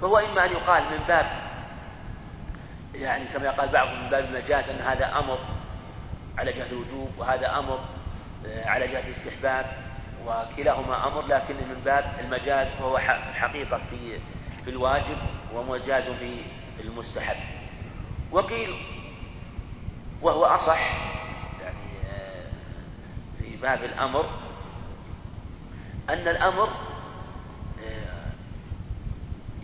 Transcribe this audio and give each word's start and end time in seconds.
فهو 0.00 0.18
إما 0.18 0.44
أن 0.44 0.50
يقال 0.52 0.82
من 0.82 1.04
باب 1.08 1.26
يعني 2.94 3.24
كما 3.24 3.50
قال 3.50 3.68
بعضهم 3.68 4.02
من 4.04 4.10
باب 4.10 4.24
المجاز 4.24 4.68
أن 4.68 4.80
هذا 4.80 5.18
أمر 5.18 5.38
على 6.38 6.52
جهة 6.52 6.66
الوجوب 6.66 7.10
وهذا 7.18 7.58
أمر 7.58 7.80
آه، 8.46 8.68
على 8.68 8.88
جهة 8.88 9.06
الاستحباب 9.06 9.66
وكلاهما 10.26 11.06
أمر 11.08 11.26
لكن 11.26 11.54
من 11.54 11.82
باب 11.84 12.04
المجاز 12.20 12.66
فهو 12.66 12.98
حقيقة 13.34 13.80
في 13.90 14.18
في 14.64 14.70
الواجب 14.70 15.16
ومجاز 15.54 16.10
في 16.10 16.42
المستحب. 16.80 17.36
وقيل 18.32 18.76
وهو 20.22 20.44
أصح 20.44 20.80
يعني 21.62 22.08
آه، 22.12 22.44
في 23.38 23.56
باب 23.56 23.84
الأمر 23.84 24.30
أن 26.08 26.28
الأمر 26.28 26.68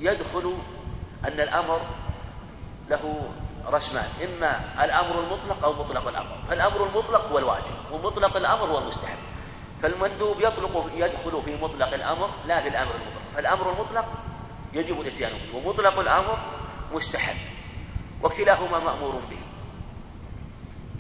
يدخل 0.05 0.57
أن 1.25 1.41
الأمر 1.41 1.81
له 2.91 3.29
رسمان 3.67 4.09
إما 4.25 4.61
الأمر 4.85 5.21
المطلق 5.21 5.65
أو 5.65 5.73
مطلق 5.73 6.09
الأمر. 6.09 6.37
فالأمر 6.49 6.87
المطلق 6.87 7.29
هو 7.33 7.39
الواجب 7.39 7.75
ومطلق 7.93 8.37
الأمر 8.37 8.65
هو 8.65 8.79
المستحب. 8.79 9.19
فالمندوب 9.83 10.41
يطلق 10.41 10.91
يدخل 10.95 11.43
في 11.45 11.57
مطلق 11.63 11.95
الأمر 11.95 12.31
لا 12.47 12.63
في 12.63 12.69
الأمر 12.69 12.91
المطلق. 12.95 13.23
فالأمر 13.35 13.73
المطلق 13.73 14.05
يجب 14.73 15.01
الإتيان 15.01 15.33
به 15.33 15.57
ومطلق 15.57 15.99
الأمر 15.99 16.39
مستحب 16.93 17.37
وكلاهما 18.23 18.79
مأمور 18.79 19.23
به. 19.31 19.39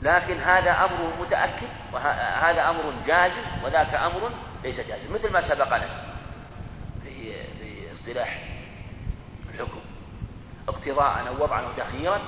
لكن 0.02 0.38
هذا 0.40 0.70
أمر 0.70 1.12
متأكد 1.20 1.68
وهذا 1.92 2.70
أمر 2.70 2.92
جازم 3.06 3.42
وذاك 3.64 3.95
أمر 3.95 4.30
ليس 4.62 4.80
جازم 4.80 5.14
مثل 5.14 5.32
ما 5.32 5.48
سبق 5.48 5.76
لنا 5.76 6.04
في 7.02 7.32
في 7.32 7.92
اصطلاح 7.92 8.53
الحكم 9.54 9.80
اقتضاء 10.68 11.28
أو 11.28 11.44
وضعا 11.44 11.60
أو 11.60 11.72
تخييرا 11.76 12.20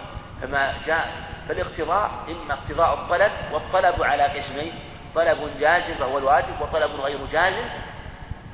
فما 0.43 0.75
جاء 0.87 1.29
فالاقتضاء 1.49 2.11
إما 2.29 2.55
اقتضاء 2.55 2.95
الطلب 2.95 3.33
والطلب 3.53 4.03
على 4.03 4.23
قسمين 4.23 4.73
طلب 5.15 5.59
جازم 5.61 5.95
فهو 5.95 6.19
الواجب 6.19 6.61
وطلب 6.61 6.91
غير 7.01 7.27
جازم 7.27 7.69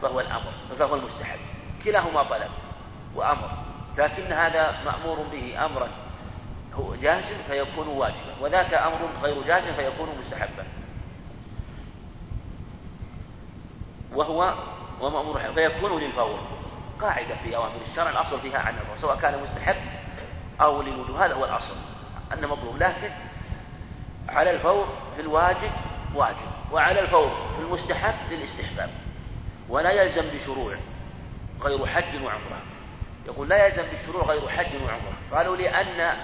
فهو 0.02 0.20
الأمر 0.20 0.52
فهو 0.78 0.94
المستحب. 0.94 1.38
كلاهما 1.84 2.22
طلب 2.22 2.50
وأمر 3.14 3.50
لكن 3.98 4.32
هذا 4.32 4.76
مأمور 4.84 5.18
به 5.32 5.64
أمرا 5.64 5.88
هو 6.74 6.94
جازم 6.94 7.42
فيكون 7.42 7.88
واجبا 7.88 8.34
وذاك 8.40 8.74
أمر 8.74 8.98
غير 9.22 9.42
جازم 9.42 9.72
فيكون 9.72 10.08
مستحبا. 10.20 10.64
وهو 14.14 14.54
ومأمور 15.00 15.38
فيكون 15.38 16.00
للفور. 16.00 16.38
قاعدة 17.02 17.34
في 17.44 17.56
أوامر 17.56 17.80
الشرع 17.90 18.10
الأصل 18.10 18.40
فيها 18.40 18.58
عن 18.58 18.74
الفور 18.74 18.96
سواء 18.96 19.16
كان 19.16 19.42
مستحب 19.42 19.76
أو 20.60 20.82
للوجوب 20.82 21.16
هذا 21.16 21.34
هو 21.34 21.44
الأصل. 21.44 21.76
أن 22.32 22.46
مطلوب 22.46 22.76
لكن 22.76 23.10
على 24.28 24.50
الفور 24.50 24.88
في 25.16 25.22
الواجب 25.22 25.70
واجب 26.14 26.36
وعلى 26.72 27.00
الفور 27.00 27.30
في 27.56 27.62
المستحب 27.62 28.14
للاستحباب 28.30 28.90
ولا 29.68 29.90
يلزم 29.90 30.38
بشروع 30.38 30.76
غير 31.62 31.86
حج 31.86 32.22
وعمرة. 32.24 32.60
يقول 33.26 33.48
لا 33.48 33.66
يلزم 33.66 33.82
بالشروع 33.82 34.24
غير 34.24 34.48
حج 34.48 34.82
وعمرة. 34.84 35.12
قالوا 35.32 35.56
لأن 35.56 36.16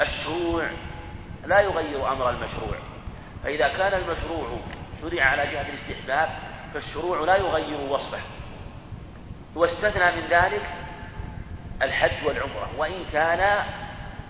الشروع 0.00 0.64
لا 1.46 1.60
يغير 1.60 2.12
أمر 2.12 2.30
المشروع. 2.30 2.76
فإذا 3.44 3.68
كان 3.68 4.02
المشروع 4.02 4.58
شرع 5.00 5.24
على 5.24 5.46
جهة 5.46 5.68
الاستحباب 5.68 6.28
فالشروع 6.74 7.20
لا 7.20 7.36
يغير 7.36 7.80
وصفه. 7.80 8.18
واستثنى 9.56 10.16
من 10.16 10.26
ذلك 10.30 10.62
الحج 11.82 12.26
والعمرة 12.26 12.70
وإن 12.76 13.04
كانا 13.12 13.64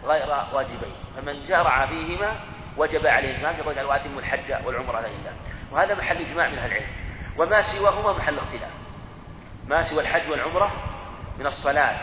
غير 0.05 0.45
واجبين. 0.53 0.95
فمن 1.17 1.45
جرع 1.45 1.87
فيهما 1.87 2.41
وجب 2.77 3.07
عليه. 3.07 3.43
ما 3.43 3.51
يقول 3.51 3.81
واتم 3.81 4.19
الحج 4.19 4.67
والعمرة 4.67 5.01
لله 5.01 5.33
وهذا 5.73 5.95
محل 5.95 6.17
إجماع 6.17 6.49
من 6.49 6.59
أهل 6.59 6.71
العلم. 6.73 6.87
وما 7.39 7.63
سواهما 7.63 8.13
محل 8.13 8.39
اختلاف. 8.39 8.71
ما 9.67 9.91
سوى 9.91 10.01
الحج 10.01 10.31
والعمرة 10.31 10.73
من 11.39 11.47
الصلاة 11.47 11.97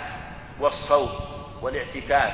والصوم 0.59 1.09
والاعتكاف. 1.61 2.33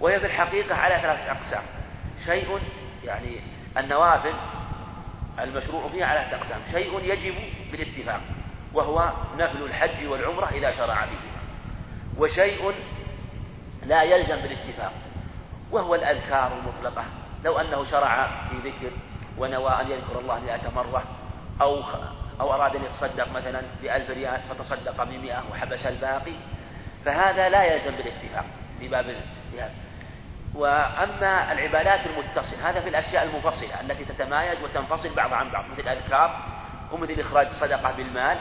وهي 0.00 0.20
في 0.20 0.26
الحقيقة 0.26 0.74
على 0.74 0.98
ثلاثة 1.02 1.32
أقسام. 1.32 1.64
شيء 2.26 2.60
يعني 3.04 3.40
النوافل 3.78 4.34
المشروع 5.40 5.88
فيها 5.88 6.06
على 6.06 6.20
ثلاثة 6.30 6.36
أقسام. 6.36 6.60
شيء 6.72 7.00
يجب 7.04 7.34
بالاتفاق. 7.72 8.20
وهو 8.74 9.12
نفل 9.38 9.62
الحج 9.62 10.06
والعمرة 10.06 10.46
إذا 10.46 10.76
شرع 10.76 11.04
بهما 11.04 11.42
وشيء 12.18 12.74
لا 13.86 14.02
يلزم 14.02 14.36
بالاتفاق 14.36 14.92
وهو 15.70 15.94
الأذكار 15.94 16.52
المطلقة. 16.58 17.04
لو 17.44 17.58
أنه 17.58 17.84
شرع 17.84 18.26
في 18.26 18.68
ذكر 18.68 18.90
ونوى 19.38 19.80
أن 19.80 19.90
يذكر 19.90 20.18
الله 20.18 20.40
مئة 20.40 20.70
مرة 20.76 21.04
أو 21.60 21.82
أو 22.40 22.54
أراد 22.54 22.76
أن 22.76 22.84
يتصدق 22.84 23.32
مثلا 23.32 23.62
بألف 23.82 24.10
ريال 24.10 24.40
فتصدق 24.50 25.04
بمئة 25.04 25.42
وحبس 25.52 25.86
الباقي 25.86 26.32
فهذا 27.04 27.48
لا 27.48 27.64
يلزم 27.64 27.90
بالاتفاق 27.90 28.44
في 28.80 28.88
باب 28.88 29.16
وأما 30.54 31.52
العبادات 31.52 32.00
المتصلة 32.06 32.70
هذا 32.70 32.80
في 32.80 32.88
الأشياء 32.88 33.24
المفصلة 33.24 33.80
التي 33.80 34.04
تتمايز 34.04 34.62
وتنفصل 34.64 35.14
بعضها 35.14 35.36
عن 35.36 35.50
بعض 35.50 35.64
مثل 35.70 35.80
الأذكار 35.80 36.44
ومثل 36.92 37.20
إخراج 37.20 37.46
الصدقة 37.46 37.92
بالمال 37.96 38.38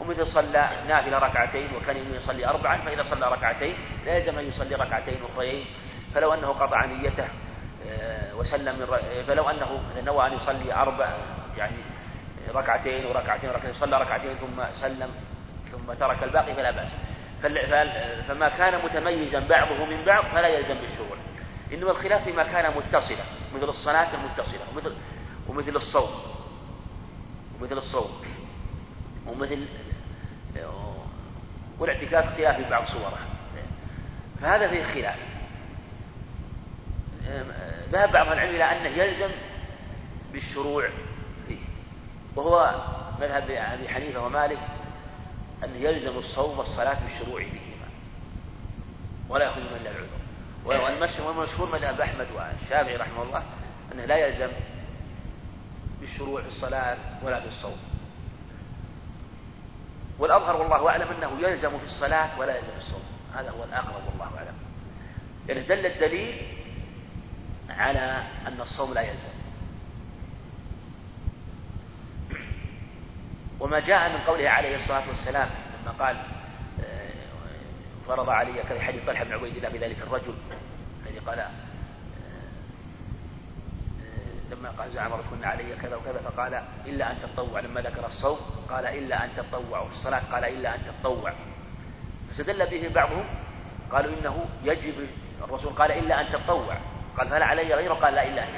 ومثل 0.00 0.26
صلى 0.26 0.70
نافلة 0.88 1.18
ركعتين 1.18 1.74
وكان 1.74 2.14
يصلي 2.14 2.46
أربعا 2.46 2.76
فإذا 2.76 3.02
صلى 3.02 3.32
ركعتين 3.32 3.74
لا 4.06 4.16
يلزم 4.16 4.38
أن 4.38 4.48
يصلي 4.48 4.74
ركعتين 4.74 5.18
أخريين. 5.32 5.66
فلو 6.14 6.34
أنه 6.34 6.48
قطع 6.48 6.84
نيته 6.86 7.28
آه، 7.88 8.34
وسلم 8.34 8.78
من 8.78 8.86
فلو 9.26 9.50
أنه 9.50 9.82
نوى 10.04 10.26
أن 10.26 10.32
يصلي 10.32 10.74
أربع 10.74 11.12
يعني 11.56 11.76
ركعتين 12.54 13.06
وركعتين 13.06 13.50
وركعتين 13.50 13.74
صلى 13.74 14.00
ركعتين 14.00 14.34
ثم 14.34 14.64
سلم 14.80 15.10
ثم 15.72 15.92
ترك 15.92 16.22
الباقي 16.22 16.54
فلا 16.54 16.70
بأس. 16.70 16.90
فما 18.28 18.48
كان 18.48 18.84
متميزا 18.84 19.48
بعضه 19.48 19.84
من 19.84 20.04
بعض 20.04 20.24
فلا 20.24 20.48
يلزم 20.48 20.74
بالشغل. 20.74 21.18
إنما 21.72 21.90
الخلاف 21.90 22.24
فيما 22.24 22.42
كان 22.42 22.76
متصلا 22.76 23.24
مثل 23.54 23.68
الصلاة 23.68 24.14
المتصلة 24.14 24.60
ومثل 24.74 24.94
ومثل 25.48 25.76
الصوم 25.76 26.10
ومثل 27.60 27.78
الصوم 27.78 28.10
ومثل 29.26 29.66
والاعتكاف 31.78 32.36
خلاف 32.36 32.56
في 32.56 32.70
بعض 32.70 32.84
صوره. 32.86 33.18
فهذا 34.40 34.68
فيه 34.68 34.84
خلاف. 34.84 35.18
ذهب 37.92 38.12
بعض 38.12 38.26
العلم 38.26 38.54
إلى 38.54 38.64
أنه 38.64 38.88
يلزم 38.88 39.30
بالشروع 40.32 40.88
فيه. 41.48 41.58
وهو 42.36 42.84
مذهب 43.20 43.50
أبي 43.50 43.88
حنيفة 43.88 44.24
ومالك 44.24 44.58
أنه 45.64 45.76
يلزم 45.76 46.18
الصوم 46.18 46.58
والصلاة 46.58 46.98
بالشروع 47.04 47.40
فيهما 47.40 47.88
ولا 49.28 49.44
يأخذ 49.44 49.60
من 49.60 49.80
العذر. 49.80 50.06
والمشهور 50.64 51.72
مذهب 51.72 52.00
أحمد 52.00 52.26
والشافعي 52.34 52.96
رحمه 52.96 53.22
الله 53.22 53.42
أنه 53.92 54.04
لا 54.04 54.16
يلزم 54.16 54.50
بالشروع 56.00 56.42
في 56.42 56.48
الصلاة 56.48 56.96
ولا 57.22 57.40
في 57.40 57.48
الصوم 57.48 57.76
والأظهر 60.20 60.56
والله 60.56 60.88
أعلم 60.88 61.08
أنه 61.08 61.48
يلزم 61.48 61.78
في 61.78 61.84
الصلاة 61.84 62.38
ولا 62.38 62.56
يلزم 62.56 62.70
في 62.70 62.78
الصوم. 62.78 63.02
هذا 63.34 63.50
هو 63.50 63.64
الأقرب 63.64 64.02
والله 64.06 64.38
أعلم. 64.38 64.54
يعني 65.48 65.60
دل 65.60 65.86
الدليل 65.86 66.42
على 67.70 68.22
أن 68.46 68.60
الصوم 68.60 68.94
لا 68.94 69.00
يلزم. 69.00 69.40
وما 73.60 73.80
جاء 73.80 74.08
من 74.08 74.18
قوله 74.26 74.50
عليه 74.50 74.76
الصلاة 74.76 75.08
والسلام 75.08 75.48
لما 75.82 76.04
قال 76.06 76.16
آه، 76.84 77.10
فرض 78.06 78.30
علي 78.30 78.62
كذا 78.62 78.80
حديث 78.80 79.06
طلحة 79.06 79.24
بن 79.24 79.32
عبيد 79.32 79.56
الله 79.56 79.68
بذلك 79.68 79.96
الرجل 80.02 80.34
الذي 81.06 81.18
قال 81.18 81.46
لما 84.50 84.70
قال 84.70 84.90
زعم 84.90 85.10
كنا 85.30 85.46
علي 85.46 85.76
كذا 85.76 85.96
وكذا 85.96 86.20
فقال 86.24 86.62
إلا 86.86 87.10
أن 87.10 87.16
تتطوع 87.22 87.60
لما 87.60 87.80
ذكر 87.80 88.06
الصوم 88.06 88.38
قال 88.70 88.86
إلا 88.86 89.24
أن 89.24 89.30
تتطوع 89.36 89.80
وفي 89.80 89.92
الصلاة 89.92 90.22
قال 90.32 90.44
إلا 90.44 90.74
أن 90.74 90.80
تتطوع 90.84 91.32
فاستدل 92.28 92.66
به 92.66 92.88
بعضهم 92.94 93.24
قالوا 93.92 94.12
إنه 94.20 94.44
يجب 94.64 94.94
الرسول 95.44 95.72
قال 95.72 95.90
إلا 95.90 96.20
أن 96.20 96.32
تتطوع 96.32 96.76
قال 97.18 97.28
فلا 97.28 97.46
علي 97.46 97.74
غيره 97.74 97.94
قال 97.94 98.14
لا 98.14 98.28
إلا 98.28 98.42
أن 98.42 98.48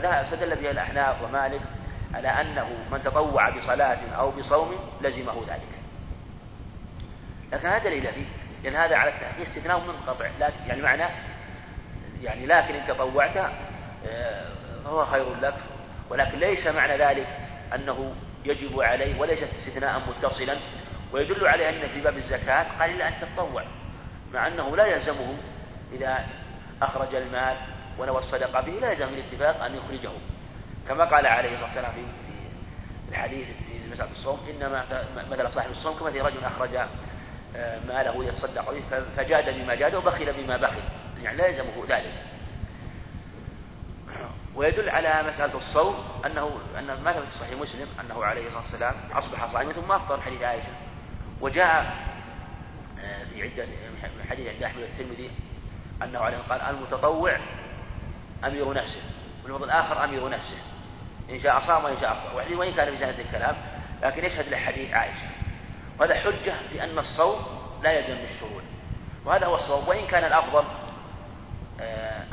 فاستدل 0.00 0.56
به 0.56 0.70
الأحناف 0.70 1.22
ومالك 1.22 1.60
على 2.14 2.28
أنه 2.28 2.68
من 2.92 3.02
تطوع 3.02 3.50
بصلاة 3.50 3.98
أو 4.18 4.30
بصوم 4.30 4.74
لزمه 5.00 5.34
ذلك. 5.48 5.68
لكن 7.52 7.68
هذا 7.68 7.84
دليل 7.84 8.12
فيه 8.12 8.26
لأن 8.64 8.76
هذا 8.76 8.96
على 8.96 9.10
التحقيق 9.10 9.48
استثناء 9.48 9.80
منقطع. 9.80 10.30
لكن 10.40 10.56
يعني 10.66 10.82
معنى 10.82 11.04
يعني 12.22 12.46
لكن 12.46 12.74
إن 12.74 12.86
تطوعت 12.86 13.36
آه، 14.06 14.55
فهو 14.86 15.06
خير 15.06 15.26
لك 15.42 15.54
ولكن 16.10 16.38
ليس 16.38 16.66
معنى 16.66 16.96
ذلك 16.96 17.26
أنه 17.74 18.14
يجب 18.44 18.80
عليه 18.80 19.20
وليس 19.20 19.42
استثناء 19.42 20.02
متصلا 20.08 20.56
ويدل 21.12 21.46
عليه 21.48 21.68
أن 21.68 21.88
في 21.88 22.00
باب 22.00 22.16
الزكاة 22.16 22.66
قال 22.80 22.90
إلا 22.90 23.08
أن 23.08 23.14
تتطوع 23.20 23.64
مع 24.32 24.46
أنه 24.46 24.76
لا 24.76 24.86
يلزمه 24.86 25.36
إذا 25.92 26.24
أخرج 26.82 27.14
المال 27.14 27.56
ونوى 27.98 28.18
الصدقة 28.18 28.60
به 28.60 28.72
لا 28.72 28.92
يلزم 28.92 29.08
الاتفاق 29.08 29.64
أن 29.64 29.76
يخرجه. 29.76 30.10
كما 30.88 31.04
قال 31.04 31.26
عليه 31.26 31.52
الصلاة 31.52 31.66
والسلام 31.66 31.92
في 31.92 33.12
الحديث 33.12 33.46
في 33.46 33.90
مسألة 33.92 34.10
الصوم 34.10 34.40
إنما 34.50 34.84
مثل 35.30 35.52
صاحب 35.52 35.70
الصوم 35.70 35.98
كمثل 35.98 36.20
رجل 36.20 36.44
أخرج 36.44 36.76
آه، 37.56 37.78
ماله 37.88 38.24
يتصدق 38.24 38.70
به 38.70 38.82
فجاد 39.16 39.54
بما 39.54 39.74
جاد 39.74 39.94
وبخل 39.94 40.32
بما 40.32 40.56
بخل 40.56 40.82
يعني 41.22 41.36
لا 41.36 41.46
يلزمه 41.46 41.84
ذلك. 41.88 42.12
ويدل 44.54 44.88
على 44.88 45.22
مسألة 45.22 45.58
الصوم 45.58 45.94
أنه 46.26 46.58
أن 46.78 47.02
ما 47.02 47.12
في 47.12 47.38
صحيح 47.40 47.60
مسلم 47.60 47.88
أنه 48.00 48.24
عليه 48.24 48.46
الصلاة 48.46 48.62
والسلام 48.62 48.94
أصبح 49.12 49.52
صائما 49.52 49.72
ثم 49.72 49.92
أفطر. 49.92 50.20
حديث 50.20 50.42
عائشة. 50.42 50.72
وجاء 51.40 51.96
آه، 53.00 53.24
في 53.24 53.42
عدة 53.42 53.66
حديث 54.30 54.48
عند 54.48 54.62
أحمد 54.62 54.82
الترمذي 54.82 55.30
أنه 56.02 56.18
عليه 56.18 56.36
قال 56.36 56.60
المتطوع 56.60 57.38
أمير 58.44 58.72
نفسه 58.72 59.02
والموضوع 59.42 59.66
الآخر 59.66 60.04
أمير 60.04 60.28
نفسه. 60.28 60.58
إن 61.30 61.40
شاء 61.40 61.60
صام 61.60 61.84
وإن 61.84 62.00
شاء 62.00 62.12
أفطر. 62.12 62.56
وإن 62.56 62.72
كان 62.72 62.90
في 62.90 62.98
سنة 62.98 63.18
الكلام 63.18 63.56
لكن 64.02 64.24
يشهد 64.24 64.48
له 64.48 64.56
حديث 64.56 64.92
عائشة. 64.92 65.28
وهذا 65.98 66.14
حجة 66.14 66.54
بأن 66.72 66.98
الصوم 66.98 67.38
لا 67.82 67.92
يلزم 67.92 68.14
بالشروع 68.14 68.62
وهذا 69.24 69.46
هو 69.46 69.54
الصوم 69.54 69.88
وإن 69.88 70.06
كان 70.06 70.24
الأفضل 70.24 70.64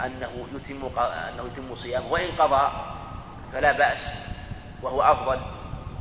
أنه 0.06 0.48
يتم 0.56 1.00
أنه 1.00 1.50
يتم 1.54 1.76
صيامه. 1.76 2.12
وإن 2.12 2.32
قضى 2.32 2.72
فلا 3.54 3.72
بأس 3.72 4.00
وهو 4.82 5.02
أفضل 5.02 5.42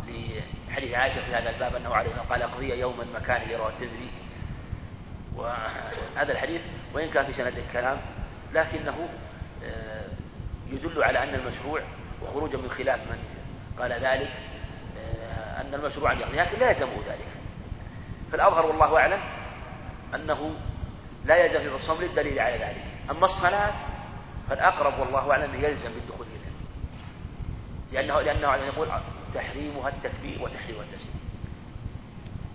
لحديث 0.08 0.94
عائشة 0.94 1.24
في 1.24 1.34
هذا 1.34 1.50
الباب 1.50 1.76
أنه 1.76 1.94
عليه 1.94 2.10
الصلاة 2.10 2.24
قال 2.24 2.42
قضي 2.42 2.78
يوما 2.78 3.04
مكان 3.14 3.48
لرواه 3.50 3.68
الترمذي. 3.68 4.10
وهذا 5.36 6.32
الحديث 6.32 6.60
وإن 6.94 7.10
كان 7.10 7.26
في 7.26 7.32
سند 7.32 7.58
الكلام 7.58 7.98
لكنه 8.52 9.08
آه، 9.64 10.06
يدل 10.70 11.02
على 11.02 11.22
أن 11.22 11.34
المشروع 11.34 11.80
وخروجا 12.22 12.58
من 12.58 12.70
خلاف 12.70 12.98
من 12.98 13.18
قال 13.78 13.92
ذلك 13.92 14.30
آه، 14.98 15.60
أن 15.60 15.74
المشروع 15.74 16.12
أن 16.12 16.20
يقضي 16.20 16.36
لكن 16.36 16.58
لا 16.58 16.70
يلزمه 16.70 16.96
ذلك. 17.08 17.28
فالأظهر 18.32 18.66
والله 18.66 18.96
أعلم 18.96 19.20
أنه 20.14 20.54
لا 21.24 21.36
يلزم 21.36 21.74
الصوم 21.74 22.00
للدليل 22.00 22.38
على 22.38 22.56
ذلك. 22.56 22.91
أما 23.10 23.26
الصلاة 23.26 23.72
فالأقرب 24.48 24.98
والله 24.98 25.30
أعلم 25.30 25.54
يلزم 25.54 25.90
بالدخول 25.92 26.26
إليها. 26.26 26.52
لأنه 27.92 28.20
لأنه 28.20 28.54
يقول 28.54 28.88
تحريمها 29.34 29.88
التكبير 29.88 30.42
وتحريمها 30.42 30.82
التسليم. 30.82 31.20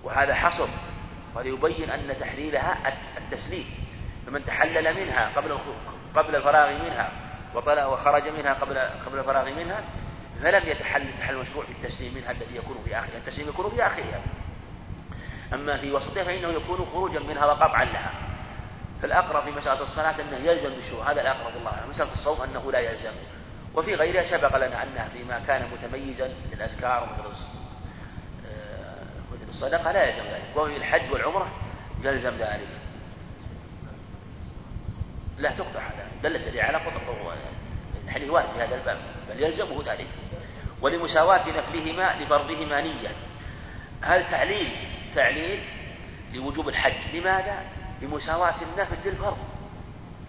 وهذا 0.04 0.34
حصر. 0.34 0.68
وليبين 1.36 1.90
أن 1.90 2.16
تحليلها 2.20 2.94
التسليم. 3.18 3.66
فمن 4.28 4.46
تحلل 4.46 5.06
منها 5.06 5.32
قبل 5.36 5.58
قبل 6.16 6.36
الفراغ 6.36 6.84
منها 6.84 7.12
وطلع 7.56 7.86
وخرج 7.86 8.28
منها 8.28 8.54
قبل 8.54 8.80
قبل 8.80 9.20
الفراغ 9.20 9.50
منها 9.50 9.84
فلم 10.44 10.70
يتحلل 10.70 11.18
تحلل 11.20 11.38
المشروع 11.38 11.66
في 11.66 11.72
التسليم 11.72 12.14
منها 12.16 12.32
الذي 12.32 12.56
يكون 12.56 12.78
في 12.86 13.00
آخرها. 13.00 13.18
التسليم 13.18 13.50
يكون 13.50 13.70
في 13.70 13.88
آخرها. 13.88 14.22
أما 15.54 15.78
في 15.78 15.92
وسطها 15.92 16.24
فإنه 16.24 16.48
يكون 16.48 16.88
خروجا 16.94 17.20
منها 17.20 17.46
وقطعا 17.46 17.86
لها. 17.86 18.12
فالأقرب 19.02 19.44
في 19.44 19.52
مسألة 19.52 19.82
الصلاة 19.82 20.16
أنه 20.22 20.38
يلزم 20.38 20.70
بالشروع 20.70 21.12
هذا 21.12 21.22
الأقرب 21.22 21.58
الله 21.58 21.72
مسألة 21.90 22.12
الصوم 22.12 22.42
أنه 22.42 22.72
لا 22.72 22.80
يلزم. 22.80 23.12
وفي 23.76 23.96
غيرها 23.96 24.38
سبق 24.38 24.58
لنا 24.58 24.84
أنها 24.84 25.08
فيما 25.14 25.40
كان 25.48 25.68
متميزا 25.72 26.30
للأذكار 26.52 27.10
مثل 27.14 27.36
آه، 28.48 29.50
الصدقة 29.50 29.92
لا 29.92 30.04
يلزم 30.04 30.24
ذلك. 30.24 30.58
وفي 30.58 30.78
الحج 30.78 31.12
والعمرة 31.12 31.52
يلزم 32.04 32.38
ذلك. 32.38 32.68
لا 35.38 35.52
تقطع 35.52 35.80
هذا. 35.80 36.08
دلت 36.24 36.48
لي 36.48 36.62
على 36.62 36.78
قطع 36.78 37.34
الحديث 38.06 38.30
وارد 38.30 38.50
في 38.50 38.62
هذا 38.62 38.76
الباب. 38.76 38.98
بل 39.30 39.44
يلزمه 39.44 39.94
ذلك. 39.94 40.08
ولمساواة 40.82 41.50
نفلهما 41.50 42.16
لفرضهما 42.22 42.82
نية. 42.82 43.10
هل 44.02 44.32
تعليل 44.32 44.72
تعليل 45.16 45.64
لوجوب 46.34 46.70
الحج 46.70 47.16
لماذا؟ 47.16 47.77
لمساواة 48.02 48.62
النفل 48.62 48.96
للفرض 49.06 49.38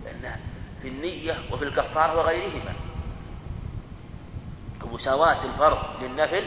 لأن 0.04 0.36
في 0.82 0.88
النية 0.88 1.36
وفي 1.52 1.64
الكفارة 1.64 2.18
وغيرهما. 2.18 2.72
مساواة 4.92 5.44
الفرض 5.44 6.02
للنفل 6.02 6.44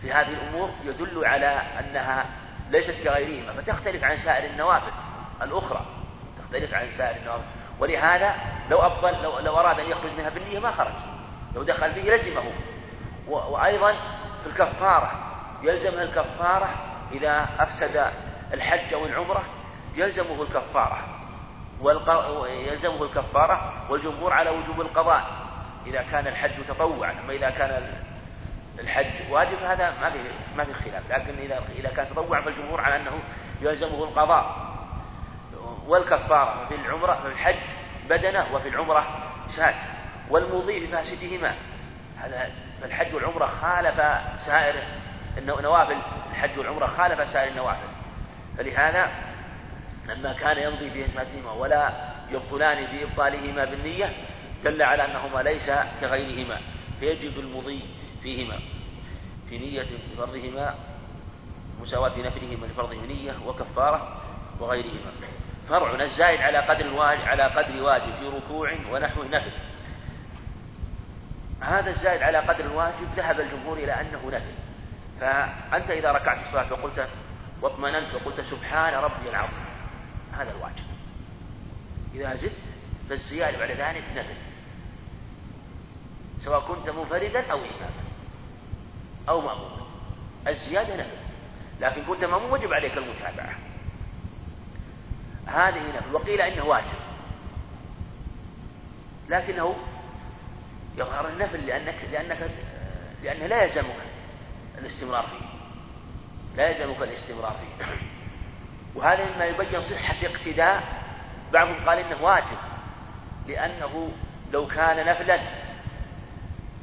في 0.00 0.12
هذه 0.12 0.28
الأمور 0.28 0.70
يدل 0.84 1.24
على 1.24 1.46
أنها 1.80 2.26
ليست 2.70 3.04
كغيرهما 3.04 3.52
فتختلف 3.52 4.04
عن 4.04 4.16
سائر 4.16 4.50
النوافل 4.50 4.92
الأخرى. 5.42 5.86
تختلف 6.38 6.74
عن 6.74 6.90
سائر 6.98 7.20
النوافل. 7.20 7.44
ولهذا 7.80 8.34
لو 8.70 8.78
أفضل 8.78 9.22
لو, 9.22 9.38
لو 9.38 9.58
أراد 9.58 9.80
أن 9.80 9.90
يخرج 9.90 10.10
منها 10.18 10.30
بالنية 10.30 10.58
ما 10.58 10.70
خرج. 10.70 10.94
لو 11.54 11.62
دخل 11.62 11.92
فيه 11.92 12.14
لزمه. 12.14 12.52
وأيضا 13.28 13.92
في 14.42 14.46
الكفارة 14.46 15.10
يلزمها 15.62 16.02
الكفارة 16.02 16.68
إذا 17.12 17.48
أفسد 17.58 18.10
الحج 18.54 18.94
أو 18.94 19.06
العمرة 19.06 19.44
يلزمه 19.96 20.42
الكفارة 20.42 20.98
يلزمه 22.46 23.02
الكفارة 23.02 23.72
والجمهور 23.90 24.32
على 24.32 24.50
وجوب 24.50 24.80
القضاء 24.80 25.44
إذا 25.86 26.02
كان 26.02 26.26
الحج 26.26 26.64
تطوعا 26.68 27.12
أما 27.24 27.32
إذا 27.32 27.50
كان 27.50 27.92
الحج 28.80 29.30
واجب 29.30 29.58
هذا 29.62 29.90
ما 30.00 30.10
في 30.10 30.18
ما 30.56 30.64
في 30.64 30.72
خلاف 30.72 31.10
لكن 31.10 31.38
إذا 31.38 31.62
إذا 31.78 31.88
كان 31.88 32.06
تطوعا 32.10 32.40
فالجمهور 32.40 32.80
على 32.80 32.96
أنه 32.96 33.18
يلزمه 33.60 34.04
القضاء. 34.04 34.74
والكفارة 35.86 36.66
في 36.68 36.74
العمرة 36.74 37.20
في 37.22 37.28
الحج 37.28 37.60
بدنة 38.08 38.46
وفي 38.54 38.68
العمرة 38.68 39.06
شاة 39.56 39.74
والمضي 40.30 40.86
بفاسدهما. 40.86 41.54
هذا 42.18 42.50
فالحج 42.80 43.14
والعمرة 43.14 43.46
خالف 43.46 43.96
سائر 44.46 44.82
النوافل 45.38 45.98
الحج 46.30 46.58
والعمرة 46.58 46.86
خالف 46.86 47.28
سائر 47.28 47.50
النوافل. 47.50 47.88
فلهذا 48.58 49.10
لما 50.08 50.32
كان 50.32 50.58
يمضي 50.58 50.90
بهما 50.90 51.52
ولا 51.52 51.92
يبطلان 52.30 52.86
بإبطالهما 52.86 53.64
بالنية 53.64 54.12
دل 54.64 54.82
على 54.82 55.04
أنهما 55.04 55.42
ليس 55.42 55.70
كغيرهما 56.00 56.60
فيجب 57.00 57.38
المضي 57.38 57.80
فيهما 58.22 58.58
في 59.48 59.58
نية 59.58 59.86
لفرضهما 60.12 60.74
مساواة 61.80 62.18
نفلهما 62.18 62.66
لفرضه 62.66 62.94
نية 62.94 63.34
وكفارة 63.46 64.20
وغيرهما. 64.60 65.12
فرع 65.68 66.02
الزائد 66.02 66.40
على 66.40 66.58
قدر 66.58 66.84
الواجب 66.84 67.20
على 67.20 67.42
قدر 67.42 67.82
واجب 67.82 68.14
في 68.20 68.28
ركوع 68.28 68.74
ونحو 68.90 69.22
نفل. 69.22 69.50
هذا 71.60 71.90
الزائد 71.90 72.22
على 72.22 72.38
قدر 72.38 72.64
الواجب 72.64 73.08
ذهب 73.16 73.40
الجمهور 73.40 73.78
إلى 73.78 73.92
أنه 73.92 74.30
نفل. 74.32 74.54
فأنت 75.20 75.90
إذا 75.90 76.12
ركعت 76.12 76.46
الصلاة 76.46 76.72
وقلت 76.72 77.08
واطمننت 77.62 78.14
وقلت 78.14 78.40
سبحان 78.40 78.94
ربي 78.94 79.30
العظيم 79.30 79.63
هذا 80.34 80.50
الواجب. 80.50 80.84
إذا 82.14 82.36
زدت 82.36 82.56
فالزيادة 83.08 83.58
بعد 83.58 83.70
ذلك 83.70 84.04
نفل. 84.16 84.34
سواء 86.44 86.60
كنت 86.60 86.90
منفردا 86.90 87.50
أو 87.50 87.58
إماما 87.58 88.04
أو 89.28 89.40
مأموما. 89.40 89.86
الزيادة 90.48 90.96
نفل. 90.96 91.16
لكن 91.80 92.04
كنت 92.04 92.24
مأموم 92.24 92.52
وجب 92.52 92.72
عليك 92.72 92.98
المتابعة. 92.98 93.54
هذه 95.46 95.96
نفل. 95.96 96.14
وقيل 96.14 96.40
إنه 96.40 96.64
واجب. 96.64 96.98
لكنه 99.28 99.76
يظهر 100.96 101.28
النفل 101.28 101.66
لأنك 101.66 101.96
لأنك 102.12 102.50
لأنه 103.22 103.46
لا 103.46 103.64
يلزمك 103.64 103.96
الاستمرار 104.78 105.22
فيه. 105.22 105.46
لا 106.56 106.68
يلزمك 106.68 107.02
الاستمرار 107.02 107.52
فيه. 107.52 107.84
وهذا 108.94 109.34
مما 109.34 109.44
يبين 109.44 109.80
صحة 109.80 110.26
اقتداء 110.26 110.82
بعضهم 111.52 111.88
قال 111.88 111.98
إنه 111.98 112.22
واجب 112.22 112.58
لأنه 113.48 114.10
لو 114.52 114.66
كان 114.66 115.06
نفلا 115.06 115.40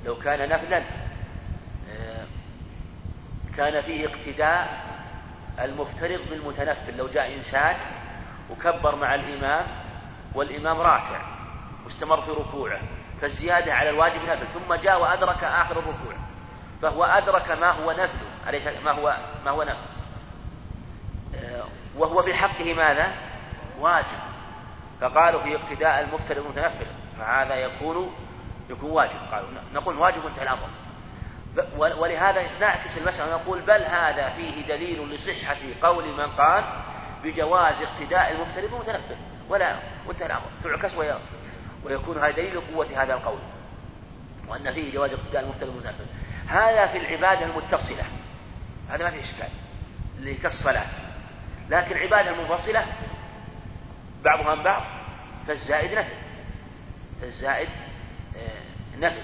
لو 0.06 0.20
كان 0.20 0.50
نفلا 0.50 0.78
آه، 1.90 2.26
كان 3.58 3.82
فيه 3.82 4.08
اقتداء 4.08 4.92
المفترض 5.60 6.20
بالمتنفل. 6.30 6.98
لو 6.98 7.08
جاء 7.08 7.36
إنسان 7.36 7.76
وكبر 8.50 8.96
مع 8.96 9.16
الإمام 9.16 9.68
والإمام 10.36 10.80
راكع 10.80 11.22
واستمر 11.86 12.22
في 12.22 12.32
ركوعه 12.32 12.80
فالزيادة 13.22 13.74
على 13.74 13.90
الواجب 13.90 14.22
نفل 14.30 14.46
ثم 14.54 14.74
جاء 14.74 15.02
وأدرك 15.02 15.44
آخر 15.44 15.80
الركوع 15.80 16.14
فهو 16.82 17.04
أدرك 17.04 17.52
ما 17.52 17.72
هو 17.72 17.92
نفل 17.92 18.18
أليس 18.50 18.68
ما 18.86 18.92
هو 18.92 19.18
ما 19.46 19.52
هو 19.52 19.64
نفل؟ 19.64 19.78
آه، 21.36 21.64
وهو 21.98 22.24
في 22.24 22.34
حقه 22.34 22.74
ماذا؟ 22.74 23.12
واجب. 23.80 24.20
فقالوا 25.02 25.42
في 25.42 25.56
اقتداء 25.56 26.00
المفترض 26.00 26.38
المتنفل 26.46 26.86
فهذا 27.20 27.56
يكون 27.56 28.14
يكون 28.70 28.92
واجب. 28.92 29.18
قالوا 29.32 29.48
نقول 29.74 29.98
واجب 29.98 30.26
انتهى 30.26 30.44
الأمر. 30.44 30.70
ولهذا 31.78 32.60
نعكس 32.60 32.98
المسألة 32.98 33.36
ونقول 33.36 33.62
بل 33.62 33.82
هذا 33.82 34.30
فيه 34.30 34.68
دليل 34.68 35.10
لصحة 35.10 35.58
قول 35.82 36.18
من 36.18 36.28
قال 36.28 36.64
بجواز 37.24 37.76
اقتداء 37.82 38.32
المفترض 38.32 38.74
المتنفذ 38.74 39.16
ولا 39.50 39.76
وانتهى 40.08 40.26
الأمر. 40.26 40.48
تعكس 40.64 40.92
ويكون 41.86 42.18
هذا 42.18 42.32
دليل 42.32 42.62
قوة 42.62 43.04
هذا 43.04 43.14
القول. 43.14 43.40
وأن 44.48 44.74
فيه 44.74 44.94
جواز 44.94 45.14
اقتداء 45.14 45.44
المفترض 45.44 45.70
المتنفذ 45.70 46.06
هذا 46.48 46.88
في 46.88 46.98
العبادة 46.98 47.46
المتصلة. 47.46 48.04
هذا 48.90 49.04
ما 49.04 49.12
فيه 49.12 49.22
إشكال. 49.22 49.50
اللي 50.18 50.34
كالصلاة 50.34 51.11
لكن 51.72 51.96
العبادة 51.96 52.30
المنفصلة 52.30 52.86
بعضها 54.24 54.56
من 54.56 54.64
بعض 54.64 54.84
فالزائد 55.48 55.98
نفل. 55.98 56.14
فالزائد 57.22 57.70
آه، 58.38 58.98
نفل. 58.98 59.24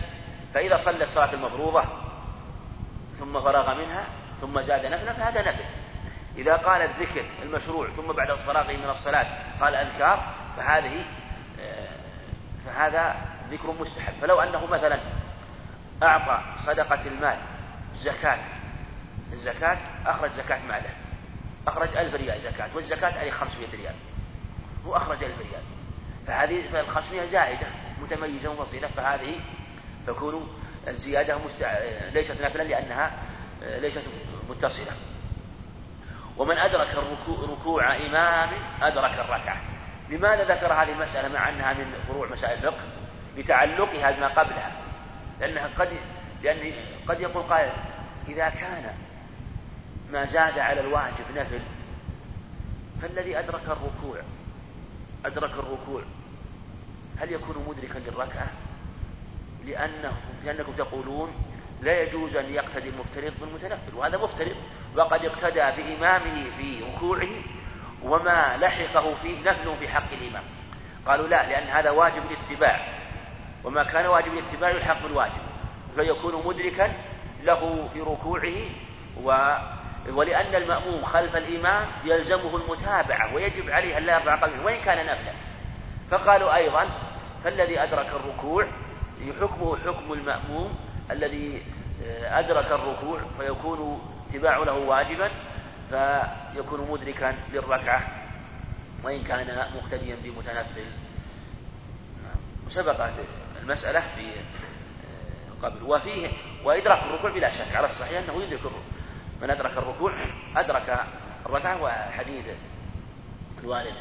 فإذا 0.54 0.77
صلى 0.77 1.04
الصلاة 1.04 1.34
المفروضة 1.34 1.84
ثم 3.20 3.42
فرغ 3.42 3.75
منها 3.75 4.04
ثم 4.42 4.62
زاد 4.62 4.86
نفلا 4.86 5.13
فهذا 5.13 5.42
نفل. 5.42 5.63
إذا 6.38 6.56
قال 6.56 6.82
الذكر 6.82 7.25
المشروع 7.44 7.88
ثم 7.88 8.12
بعد 8.12 8.38
فراغه 8.38 8.72
من 8.72 8.89
الصلاة 8.89 9.27
قال 9.62 9.75
أذكار 9.75 10.34
فهذه 10.58 11.06
آه، 11.62 11.88
فهذا 12.66 13.16
ذكر 13.51 13.72
مستحب. 13.80 14.13
فلو 14.22 14.42
أنه 14.42 14.66
مثلا 14.66 15.00
أعطى 16.04 16.42
صدقة 16.66 17.08
المال 17.08 17.38
زكاة 17.94 18.39
الزكاة 19.34 19.77
أخرج 20.06 20.32
زكاة 20.32 20.60
ماله. 20.68 20.89
أخرج 21.68 21.98
ألف 21.98 22.16
ريال 22.16 22.42
زكاة 22.42 22.70
والزكاة 22.76 23.20
عليه 23.20 23.32
خمسمائة 23.32 23.72
ريال. 23.72 23.96
هو 24.86 24.96
أخرج 24.96 25.24
ألف 25.24 25.40
ريال. 25.40 25.64
فهذه 26.28 26.72
فالخمسمائة 26.72 27.26
زائدة 27.26 27.68
متميزة 28.02 28.52
وفصيلة 28.52 28.88
فهذه 28.88 29.40
تكون 30.08 30.48
الزيادة 30.88 31.38
مستع... 31.38 31.78
ليست 32.14 32.42
نافلة 32.42 32.64
لأنها 32.64 33.12
ليست 33.62 34.04
متصلة. 34.50 34.92
ومن 36.38 36.58
أدرك 36.58 36.88
الركوع 36.90 37.50
ركوع 37.50 37.96
إمام 37.96 38.50
أدرك 38.82 39.20
الركعة. 39.20 39.62
لماذا 40.10 40.44
ذكر 40.44 40.74
هذه 40.74 40.92
المسألة 40.92 41.34
مع 41.34 41.50
أنها 41.50 41.74
من 41.74 41.94
فروع 42.08 42.28
مسائل 42.28 42.58
الفقه؟ 42.58 42.84
لتعلقها 43.38 44.12
بما 44.12 44.28
قبلها. 44.28 44.72
لأنها 45.40 45.70
قد 45.80 45.90
لأن 46.44 46.74
قد 47.08 47.20
يقول 47.20 47.44
قائل 47.44 47.72
إذا 48.28 48.50
كان 48.50 48.94
ما 50.12 50.26
زاد 50.26 50.60
على 50.60 50.82
الواجب 50.82 51.26
نفل 51.36 51.60
فالذي 53.02 53.40
أدرك 53.40 53.64
الركوع 53.66 54.22
أدرك 55.26 55.52
الركوع 55.52 56.02
هل 57.20 57.32
يكون 57.32 57.66
مدركا 57.68 58.00
للركعة؟ 58.00 58.48
لأنه 59.66 60.14
لأنكم 60.46 60.72
تقولون 60.72 61.32
لا 61.82 62.02
يجوز 62.02 62.36
أن 62.36 62.54
يقتدي 62.54 62.90
المفترض 62.90 63.34
بالمتنفل 63.42 63.96
وهذا 63.96 64.18
مفترض 64.18 64.56
وقد 64.96 65.26
اقتدى 65.26 65.82
بإمامه 65.82 66.50
في 66.58 66.84
ركوعه 66.84 67.28
وما 68.04 68.58
لحقه 68.58 69.16
فيه 69.16 69.52
نفل 69.52 69.78
في 69.80 69.88
حق 69.88 70.12
الإمام 70.12 70.44
قالوا 71.06 71.28
لا 71.28 71.50
لأن 71.50 71.68
هذا 71.68 71.90
واجب 71.90 72.22
الاتباع 72.32 72.98
وما 73.64 73.84
كان 73.84 74.06
واجب 74.06 74.34
الاتباع 74.34 74.70
يلحق 74.70 75.04
بالواجب 75.04 75.42
فيكون 75.96 76.46
مدركا 76.46 76.92
له 77.44 77.90
في 77.94 78.02
ركوعه 78.02 78.54
و 79.24 79.58
ولأن 80.14 80.56
المأموم 80.56 81.06
خلف 81.06 81.36
الإمام 81.36 81.88
يلزمه 82.04 82.56
المتابعة 82.58 83.34
ويجب 83.36 83.70
عليه 83.70 83.98
أن 83.98 84.04
لا 84.04 84.14
يرفع 84.14 84.36
قلبه 84.36 84.64
وإن 84.66 84.82
كان 84.82 85.06
نفلا 85.06 85.34
فقالوا 86.12 86.56
أيضا 86.56 86.90
فالذي 87.44 87.80
أدرك 87.84 88.08
الركوع 88.08 88.68
حكمه 89.42 89.78
حكم 89.78 90.14
المأموم 90.14 90.80
الذي 91.12 91.64
أدرك 92.24 92.72
الركوع 92.72 93.20
فيكون 93.40 94.02
اتباع 94.30 94.58
له 94.58 94.74
واجبا 94.74 95.32
فيكون 95.90 96.88
مدركا 96.92 97.36
للركعة 97.54 98.08
وإن 99.04 99.24
كان 99.24 99.66
مقتديا 99.76 100.16
بمتنفل. 100.24 100.86
سبقت 102.70 103.12
المسألة 103.62 104.00
في 104.00 104.32
قبل. 105.64 105.84
وفيه 105.84 106.28
وإدراك 106.64 107.04
الركوع 107.04 107.32
بلا 107.32 107.52
شك 107.52 107.76
على 107.76 107.88
الصحيح 107.88 108.24
أنه 108.24 108.44
يدرك 108.44 108.60
الركوع. 108.60 108.82
من 109.41 109.50
أدرك 109.50 109.77
الركوع 109.77 110.13
أدرك 110.56 111.03
الركعة 111.46 111.84
وحديث 111.84 112.46
الوالد 113.63 113.96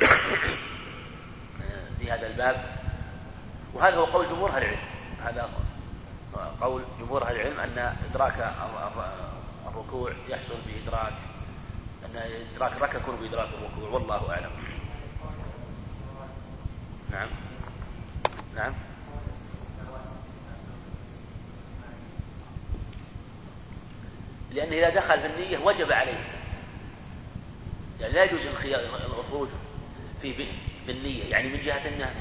في 1.98 2.12
هذا 2.12 2.26
الباب. 2.26 2.76
وهذا 3.74 3.96
هو 3.96 4.04
قول 4.04 4.28
جمهور 4.28 4.50
أهل 4.50 4.62
العلم. 4.62 4.78
هذا 5.24 5.48
قول 6.60 6.82
جمهور 7.00 7.24
أهل 7.24 7.36
العلم 7.36 7.60
أن 7.60 7.96
إدراك 8.10 8.52
الركوع 9.68 10.12
يحصل 10.28 10.54
بإدراك 10.66 11.12
أن 12.04 12.16
إدراك 12.56 12.72
الركعة 12.72 13.00
يكون 13.00 13.16
بإدراك 13.16 13.48
الركوع 13.48 13.88
والله 13.88 14.30
أعلم. 14.30 14.50
نعم. 17.10 17.28
نعم. 18.56 18.74
لأنه 24.54 24.76
إذا 24.76 24.88
دخل 24.88 25.20
في 25.20 25.26
النية 25.26 25.58
وجب 25.58 25.92
عليه. 25.92 26.24
يعني 28.00 28.14
لا 28.14 28.24
يجوز 28.24 28.40
الخروج 29.18 29.48
في 30.22 30.46
بالنية 30.86 31.24
يعني 31.24 31.48
من 31.48 31.60
جهة 31.60 31.88
أنه 31.88 32.14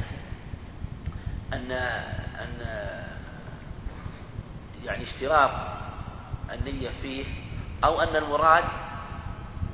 أن 1.54 1.72
أن 2.42 2.68
يعني 4.86 5.04
اشتراط 5.04 5.52
النية 6.54 6.90
فيه 7.02 7.26
أو 7.84 8.02
أن 8.02 8.16
المراد 8.16 8.64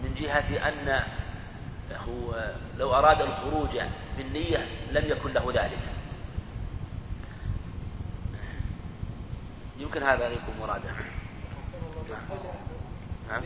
من 0.03 0.15
جهة 0.19 0.67
أن 0.69 1.03
هو 2.07 2.51
لو 2.77 2.93
أراد 2.93 3.21
الخروج 3.21 3.81
بالنية 4.17 4.67
لم 4.91 5.11
يكن 5.11 5.33
له 5.33 5.51
ذلك. 5.53 5.79
يمكن 9.79 10.03
هذا 10.03 10.27
يكون 10.27 10.55
مرادا 10.59 10.95
نعم 13.29 13.43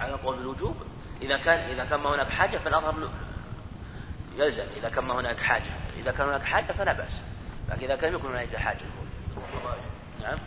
على 0.00 0.12
قول 0.12 0.38
الوجوب 0.38 0.76
إذا 1.22 1.36
كان 1.38 1.58
إذا 1.58 1.84
كان 1.84 2.00
ما 2.00 2.14
هناك 2.14 2.30
حاجة 2.30 2.58
فالأظهر 2.58 3.10
يلزم 4.36 4.66
إذا 4.76 4.88
كان 4.88 5.04
ما 5.04 5.14
هناك 5.14 5.38
حاجة. 5.38 5.70
إذا 5.96 6.12
كان 6.12 6.28
هناك 6.28 6.42
حاجة 6.42 6.72
فلا 6.72 6.92
بأس. 6.92 7.22
لكن 7.68 7.84
إذا 7.84 7.96
كان 7.96 8.14
يكون 8.14 8.30
هناك 8.30 8.56
حاجة. 8.56 8.80
نعم. 10.22 10.38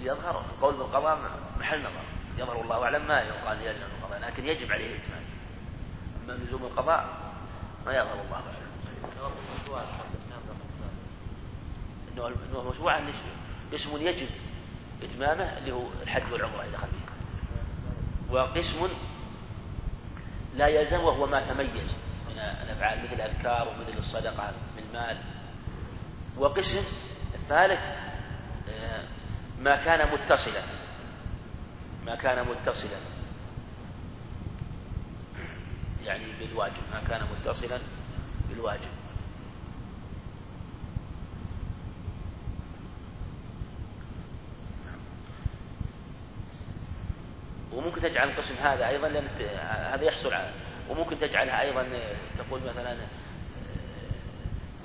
يظهر 0.00 0.44
قول 0.62 0.76
بالقضاء 0.76 1.18
محل 1.58 1.80
نظر. 1.80 2.18
يظهر 2.38 2.60
الله 2.60 2.84
أعلم 2.84 3.08
ما 3.08 3.20
يقال 3.20 3.62
يلزم 3.62 3.86
القضاء 3.98 4.20
لكن 4.20 4.46
يجب 4.46 4.72
عليه 4.72 4.86
الإتمام 4.86 5.22
أما 6.24 6.32
لزوم 6.32 6.62
القضاء 6.62 7.27
يظهر 7.92 8.20
الله 8.26 8.36
أعلم 8.36 8.58
أنه 12.50 12.70
مشروع 12.70 13.00
قسم 13.72 13.96
يجب 13.96 14.28
إتمامه 15.02 15.58
اللي 15.58 15.72
هو 15.72 15.82
الحج 16.02 16.32
والعمرة 16.32 16.62
إذا 16.62 16.72
دخل 16.72 16.88
وقسم 18.30 18.88
لا 20.54 20.66
يلزم 20.66 21.00
وهو 21.00 21.26
ما 21.26 21.52
تميز 21.52 21.96
من 22.28 22.38
الأفعال 22.38 23.04
مثل 23.04 23.12
الأذكار 23.12 23.68
ومثل 23.68 23.98
الصدقة 23.98 24.52
بالمال 24.76 25.16
وقسم 26.36 26.84
الثالث 27.34 27.80
آه، 28.68 29.02
ما 29.60 29.84
كان 29.84 30.12
متصلا. 30.12 30.62
ما 32.06 32.14
كان 32.14 32.46
متصلا. 32.46 32.98
يعني 36.08 36.24
بالواجب 36.40 36.82
ما 36.92 37.00
كان 37.08 37.20
متصلا 37.22 37.78
بالواجب. 38.48 38.88
وممكن 47.72 48.00
تجعل 48.00 48.28
القسم 48.28 48.54
هذا 48.54 48.88
أيضا 48.88 49.08
لأن 49.08 49.28
هذا 49.92 50.04
يحصل 50.04 50.32
على 50.32 50.50
وممكن 50.90 51.18
تجعلها 51.18 51.60
أيضا 51.60 51.86
تقول 52.38 52.60
مثلا 52.60 52.96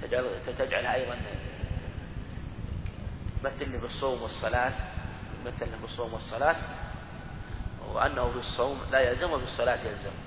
تجعل 0.01 0.25
تجعلها 0.59 0.95
أيضا 0.95 1.15
مثلني 3.43 3.77
بالصوم 3.77 4.21
والصلاة 4.21 4.73
مثلني 5.45 5.77
بالصوم 5.81 6.13
والصلاة 6.13 6.55
وأنه 7.93 8.31
في 8.31 8.39
الصوم 8.39 8.81
لا 8.91 8.99
يلزم 8.99 9.31
وفي 9.31 9.43
الصلاة 9.43 9.79
يلزم. 9.85 10.22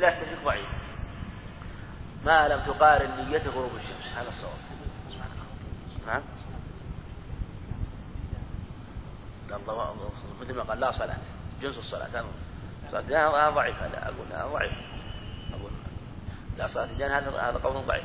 لا 0.00 0.10
تشك 0.10 0.44
ضعيف. 0.44 0.68
ما 2.24 2.48
لم 2.48 2.60
تقارن 2.60 3.30
نيته 3.30 3.50
غروب 3.50 3.76
الشمس. 3.76 4.16
هذا 4.16 4.28
الصواب. 4.28 4.58
نعم 6.06 6.22
مثل 10.40 10.54
ما 10.54 10.62
قال 10.62 10.80
لا 10.80 10.92
صلاة. 10.92 11.16
جنس 11.62 11.78
الصلاة. 11.78 12.06
هذا 12.92 13.50
ضعيف. 13.50 13.82
هذا 13.82 14.04
أقول 14.04 14.26
هذا 14.32 14.46
ضعيف. 14.46 14.72
أقول 15.52 15.70
لا 16.58 16.68
صلاة 16.68 16.84
الجنة 16.84 17.18
هذا 17.18 17.30
هذا 17.30 17.58
قول 17.58 17.86
ضعيف. 17.86 18.04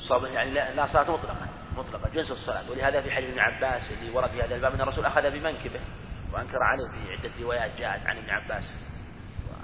صاب 0.00 0.24
يعني 0.24 0.50
لا 0.50 0.86
صلاة 0.86 1.10
مطلقة. 1.10 1.36
مطلقة. 1.76 2.10
جنس 2.14 2.30
الصلاة. 2.30 2.70
ولهذا 2.70 3.00
في 3.00 3.10
حديث 3.10 3.30
ابن 3.30 3.38
عباس 3.38 3.82
اللي 3.90 4.10
ورد 4.10 4.30
في 4.30 4.42
هذا 4.42 4.54
الباب 4.54 4.74
أن 4.74 4.80
الرسول 4.80 5.06
أخذ 5.06 5.30
بمنكبه 5.30 5.80
وأنكر 6.32 6.62
عليه 6.62 6.88
في 6.90 7.12
عدة 7.12 7.30
روايات 7.40 7.70
جاءت 7.78 8.06
عن 8.06 8.16
ابن 8.16 8.30
عباس. 8.30 8.64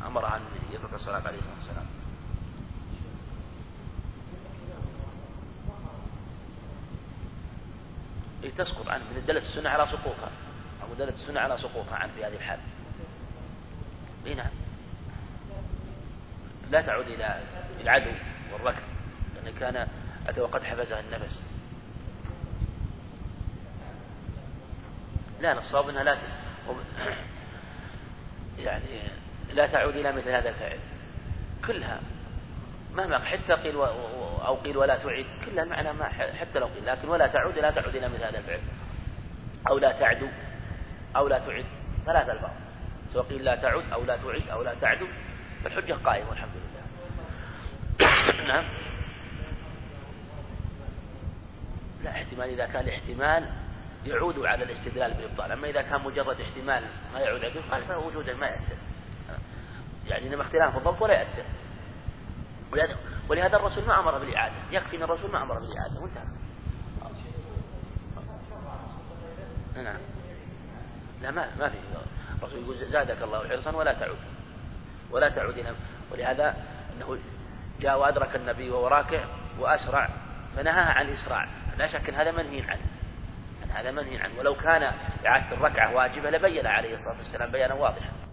وأمر 0.04 0.36
أن 0.36 0.40
يترك 0.72 0.94
الصلاة 0.94 1.22
عليه 1.26 1.38
الصلاة 1.38 1.58
والسلام 1.58 1.86
تسقط 8.58 8.88
عنه. 8.88 9.04
من 9.04 9.24
دلت 9.26 9.42
السنة 9.42 9.70
على 9.70 9.86
سقوطها. 9.86 10.30
أو 10.82 10.94
دلت 10.98 11.14
السنة 11.14 11.40
على 11.40 11.58
سقوطها 11.58 11.96
عنه 11.96 12.12
في 12.12 12.24
هذه 12.24 12.34
الحال. 12.34 12.58
اي 14.26 14.34
نعم. 14.34 14.50
لا 16.70 16.82
تعود 16.82 17.06
إلى 17.06 17.42
العدو 17.80 18.10
والركب 18.52 18.82
لأن 19.34 19.54
كان 19.54 19.88
أتى 20.26 20.40
وقد 20.40 20.62
حبسها 20.62 21.00
النفس. 21.00 21.38
لا 25.40 25.58
الصواب 25.58 25.88
أنها 25.88 26.02
لا 26.02 26.18
يعني 28.58 29.00
لا 29.54 29.66
تعود 29.66 29.96
إلى 29.96 30.12
مثل 30.12 30.28
هذا 30.28 30.48
الفعل. 30.48 30.78
كلها. 31.66 32.00
مهما 32.94 33.18
حتى 33.18 33.52
قيل 33.52 33.76
و... 33.76 33.84
أو 34.46 34.54
قيل 34.54 34.76
ولا 34.76 34.96
تعيد 34.96 35.26
كلها 35.46 35.64
معنى 35.64 35.92
ما 35.92 36.04
حتى 36.40 36.58
لو 36.58 36.66
قيل 36.66 36.86
لكن 36.86 37.08
ولا 37.08 37.26
تعود 37.26 37.58
لا 37.58 37.70
تعود 37.70 37.96
إلى 37.96 38.08
مثل 38.08 38.24
هذا 38.24 38.38
الفعل. 38.38 38.60
أو 39.68 39.78
لا 39.78 39.92
تعدو 39.92 40.26
أو 41.16 41.28
لا 41.28 41.38
تعد 41.38 41.64
ثلاث 42.06 42.28
ألفاظ 42.28 42.50
سواء 43.12 43.24
قيل 43.24 43.44
لا 43.44 43.56
تعد 43.56 43.82
أو 43.92 44.04
لا 44.04 44.16
تعد 44.16 44.48
أو 44.48 44.62
لا 44.62 44.74
تعدو 44.80 45.06
فالحجة 45.64 45.92
قائمة 46.04 46.28
والحمد 46.28 46.50
لله. 46.54 46.84
نعم. 48.52 48.64
لا 52.04 52.10
احتمال 52.10 52.48
إذا 52.48 52.66
كان 52.66 52.84
الاحتمال 52.84 53.50
يعود 54.06 54.38
على 54.38 54.64
الاستدلال 54.64 55.14
بالإبطال. 55.14 55.52
أما 55.52 55.68
إذا 55.68 55.82
كان 55.82 56.00
مجرد 56.00 56.40
احتمال 56.40 56.82
ما 57.14 57.20
يعود 57.20 57.44
على 57.44 57.52
الإبطال 57.52 57.82
فوجوده 57.82 58.34
ما 58.34 58.46
يأثر 58.46 58.76
يعني 60.06 60.26
إنما 60.26 60.42
اختلاف 60.42 60.76
الضبط 60.76 61.02
ولا 61.02 61.14
يأثر. 61.14 61.44
ولهذا 63.28 63.56
الرسول 63.56 63.84
ما 63.84 64.00
أمر 64.00 64.18
بالإعادة. 64.18 64.54
يكفي 64.70 64.96
أن 64.96 65.02
الرسول 65.02 65.30
ما 65.30 65.42
أمر 65.42 65.58
بالإعادة. 65.58 66.00
وانتهى 66.00 66.24
نعم. 69.76 69.98
لا 71.22 71.30
ما 71.30 71.48
ما 71.58 71.68
في. 71.68 71.76
الرسول 72.38 72.62
يقول 72.62 72.92
زادك 72.92 73.22
الله 73.22 73.48
حرصا 73.48 73.76
ولا 73.76 73.92
تعود 73.92 74.18
ولا 75.10 75.28
تعود 75.28 75.58
إلى 75.58 75.74
ولهذا 76.12 76.56
أنه 76.96 77.18
جاء 77.80 77.98
وأدرك 77.98 78.36
النبي 78.36 78.70
وهو 78.70 78.86
راكع 78.86 79.24
وأسرع 79.58 80.08
فنهاها 80.56 80.92
عن 80.92 81.08
الإسراع. 81.08 81.48
لا 81.78 81.86
شك 81.88 82.08
أن 82.08 82.14
هذا 82.14 82.30
منهي 82.30 82.62
عنه. 82.62 82.86
أن 83.64 83.70
هذا 83.70 83.90
منهي 83.90 84.18
عنه. 84.18 84.38
ولو 84.38 84.54
كان 84.54 84.92
إعادة 85.26 85.52
الركعة 85.56 85.94
واجبة 85.94 86.30
لبين 86.30 86.66
عليه 86.66 86.96
الصلاة 86.96 87.18
والسلام 87.18 87.50
بيانا 87.50 87.74
واضحا. 87.74 88.23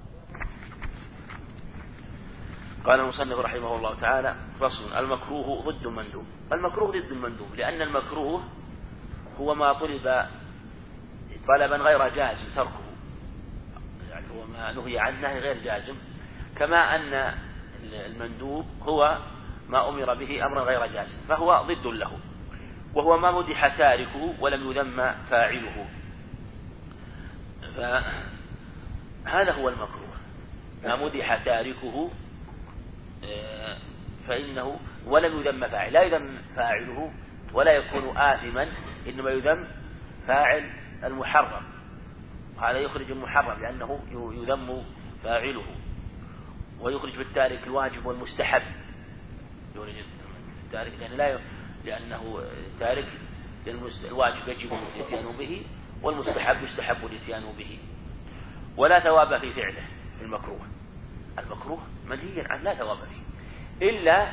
قال 2.85 2.99
المصنف 2.99 3.39
رحمه 3.39 3.75
الله 3.75 3.95
تعالى 4.01 4.35
فصل 4.59 4.97
المكروه 4.97 5.71
ضد 5.71 5.85
المندوب. 5.85 6.25
المكروه 6.53 6.91
ضد 6.91 7.11
المندوب 7.11 7.55
لأن 7.55 7.81
المكروه 7.81 8.43
هو 9.39 9.55
ما 9.55 9.73
طلب 9.73 10.25
طلبا 11.47 11.77
غير 11.77 12.07
جازم 12.07 12.45
تركه. 12.55 12.81
يعني 14.09 14.25
هو 14.35 14.45
ما 14.45 14.71
نهي 14.71 14.99
عنه 14.99 15.37
غير 15.37 15.57
جازم. 15.63 15.95
كما 16.57 16.95
أن 16.95 17.33
المندوب 17.83 18.65
هو 18.81 19.17
ما 19.69 19.89
أمر 19.89 20.13
به 20.13 20.45
أمرا 20.45 20.63
غير 20.63 20.85
جازم 20.85 21.17
فهو 21.27 21.65
ضد 21.67 21.87
له. 21.87 22.11
وهو 22.93 23.17
ما 23.17 23.31
مدح 23.31 23.77
تاركه 23.77 24.33
ولم 24.39 24.71
يذم 24.71 25.15
فاعله. 25.29 25.85
فهذا 27.75 29.51
هو 29.51 29.69
المكروه. 29.69 30.11
ما 30.83 30.95
مدح 30.95 31.35
تاركه 31.35 32.11
فإنه 34.27 34.79
ولم 35.05 35.39
يذم 35.39 35.67
فاعل. 35.67 35.93
لا 35.93 36.01
يذم 36.01 36.37
فاعله 36.55 37.11
ولا 37.53 37.71
يكون 37.71 38.17
آثما 38.17 38.67
إنما 39.07 39.29
يذم 39.29 39.67
فاعل 40.27 40.69
المحرم. 41.03 41.63
هذا 42.61 42.77
يخرج 42.77 43.11
المحرم 43.11 43.61
لأنه 43.61 43.99
يذم 44.11 44.83
فاعله. 45.23 45.65
ويخرج 46.79 47.17
بالتارك 47.17 47.59
الواجب 47.67 48.05
والمستحب. 48.05 48.61
يخرج 49.75 49.93
التارك 50.65 50.91
لأن 50.99 51.17
لا 51.17 51.39
لأنه 51.85 52.43
تارك 52.79 53.07
الواجب 54.07 54.47
يجب 54.47 54.73
الاتيان 54.73 55.37
به 55.39 55.65
والمستحب 56.01 56.63
يستحب 56.63 57.05
الاتيان 57.05 57.43
به. 57.57 57.79
ولا 58.77 58.99
ثواب 58.99 59.37
في 59.37 59.53
فعله 59.53 59.83
في 60.19 60.25
المكروه. 60.25 60.80
المكروه 61.39 61.79
منهي 62.09 62.41
عنه 62.49 62.63
لا 62.63 62.73
ثواب 62.73 62.97
فيه. 62.97 63.21
إلا 63.89 64.27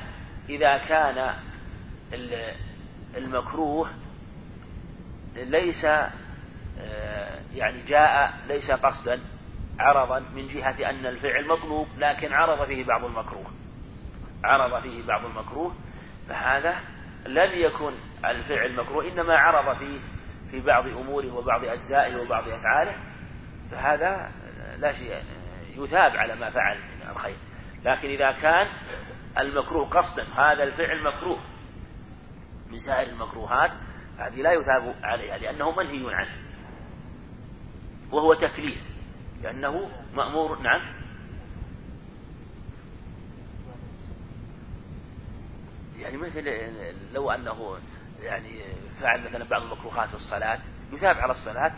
إذا 0.48 0.78
كان 0.78 1.34
المكروه 3.16 3.90
ليس 5.36 5.84
آه، 6.80 7.40
يعني 7.54 7.82
جاء 7.88 8.34
ليس 8.48 8.70
قصدا 8.70 9.20
عرضا 9.78 10.18
من 10.18 10.48
جهة 10.48 10.90
أن 10.90 11.06
الفعل 11.06 11.48
مطلوب 11.48 11.88
لكن 11.98 12.32
عرض 12.32 12.66
فيه 12.66 12.84
بعض 12.84 13.04
المكروه. 13.04 13.50
عرض 14.44 14.82
فيه 14.82 15.06
بعض 15.06 15.24
المكروه 15.24 15.74
فهذا 16.28 16.76
لم 17.26 17.50
يكن 17.52 17.92
الفعل 18.24 18.76
مكروه 18.76 19.08
إنما 19.08 19.36
عرض 19.36 19.78
فيه 19.78 19.98
في 20.50 20.60
بعض 20.60 20.86
أموره 20.86 21.34
وبعض 21.34 21.64
أجزائه 21.64 22.16
وبعض 22.16 22.48
أفعاله 22.48 22.92
فهذا 23.70 24.30
لا 24.78 24.92
شيء. 24.92 25.22
يثاب 25.84 26.16
على 26.16 26.34
ما 26.34 26.50
فعل 26.50 26.76
من 26.76 27.10
الخير. 27.10 27.36
لكن 27.84 28.08
إذا 28.08 28.32
كان 28.32 28.66
المكروه 29.38 29.88
قصدا 29.88 30.22
هذا 30.22 30.62
الفعل 30.62 31.02
مكروه. 31.02 31.38
من 32.70 32.80
سائر 32.80 33.08
المكروهات 33.08 33.70
هذه 34.18 34.42
لا 34.42 34.52
يثاب 34.52 34.94
عليها 35.02 35.38
لأنه 35.38 35.70
منهي 35.70 36.14
عنه. 36.14 36.36
وهو 38.12 38.34
تكليف 38.34 38.78
لأنه 39.42 39.90
مأمور 40.14 40.58
نعم. 40.58 40.98
يعني 45.98 46.16
مثل 46.16 46.44
لو 47.12 47.30
أنه 47.30 47.78
يعني 48.22 48.62
فعل 49.00 49.20
مثلا 49.20 49.44
بعض 49.44 49.62
المكروهات 49.62 50.08
في 50.08 50.14
الصلاة 50.14 50.58
يثاب 50.92 51.16
على 51.16 51.32
الصلاة 51.32 51.72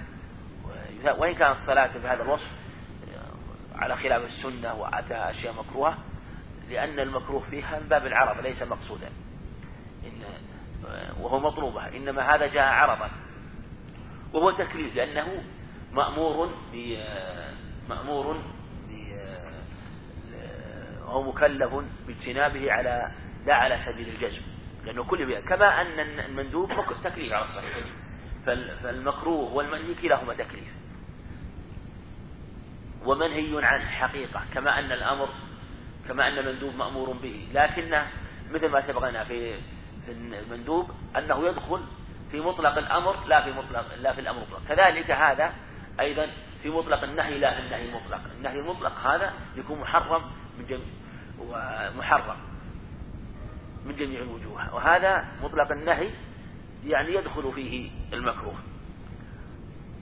وإن 1.19 1.35
كانت 1.35 1.57
الصلاة 1.61 1.99
بهذا 1.99 2.23
الوصف 2.23 2.51
على 3.81 3.97
خلاف 3.97 4.25
السنة 4.25 4.75
وأتى 4.75 5.15
أشياء 5.15 5.55
مكروهة 5.55 5.99
لأن 6.71 6.99
المكروه 6.99 7.45
فيها 7.51 7.81
من 7.81 7.89
باب 7.89 8.07
العرض 8.07 8.47
ليس 8.47 8.63
مقصودا. 8.63 9.11
إن 10.05 10.23
وهو 11.21 11.41
مطلوبة 11.41 11.97
إنما 11.97 12.35
هذا 12.35 12.47
جاء 12.47 12.65
عرضا. 12.65 13.11
وهو 14.33 14.51
تكليف 14.51 14.97
لأنه 14.97 15.43
مأمور 15.93 16.55
ب 16.73 16.97
مأمور 17.89 18.43
وهو 21.05 21.33
مكلف 21.33 21.75
باجتنابه 22.07 22.73
على 22.73 23.13
لا 23.47 23.55
على 23.55 23.79
سبيل 23.87 24.09
الجزم. 24.09 24.43
لأنه 24.85 25.05
كل 25.05 25.27
بها 25.27 25.41
كما 25.41 25.81
أن 25.81 26.01
المندوب 26.01 26.71
تكليف 27.05 27.33
على 27.33 27.45
الصحيح. 27.45 27.87
فالمكروه 28.83 29.55
والمنهي 29.55 29.95
كلاهما 29.95 30.35
تكليف. 30.35 30.75
ومنهي 33.05 33.65
عنه 33.65 33.87
حقيقة 33.87 34.41
كما 34.55 34.79
أن 34.79 34.93
الأمر 34.93 35.29
كما 36.09 36.29
أن 36.29 36.39
المندوب 36.39 36.75
مأمور 36.75 37.13
به. 37.23 37.49
لكنه 37.53 38.07
مثل 38.51 38.69
ما 38.69 38.87
سبقنا 38.87 39.25
في 39.25 39.55
في 40.07 40.13
المندوب 40.13 40.91
أنه 41.19 41.49
يدخل 41.49 41.81
في 42.31 42.41
مطلق 42.41 42.79
الأمر 42.79 43.25
لا 43.27 43.43
في 43.45 43.53
مطلق 43.53 43.95
لا 43.95 44.13
في 44.13 44.21
الأمر 44.21 44.41
مطلق. 44.41 44.63
كذلك 44.69 45.11
هذا 45.11 45.53
أيضا 46.01 46.27
في 46.63 46.71
مطلق 46.71 47.03
النهي 47.03 47.39
لا 47.39 47.55
في 47.55 47.61
النهي 47.61 47.89
المطلق 47.89 48.21
النهي 48.37 48.59
المطلق 48.59 49.07
هذا 49.07 49.33
يكون 49.57 49.81
محرم 49.81 50.23
من 50.59 50.67
جميع 50.67 50.87
ومحرم 51.39 52.37
من 53.85 53.97
جميع 53.97 54.21
الوجوه. 54.21 54.75
وهذا 54.75 55.29
مطلق 55.43 55.73
النهي 55.73 56.11
يعني 56.87 57.15
يدخل 57.15 57.53
فيه 57.55 57.91
المكروه. 58.13 58.55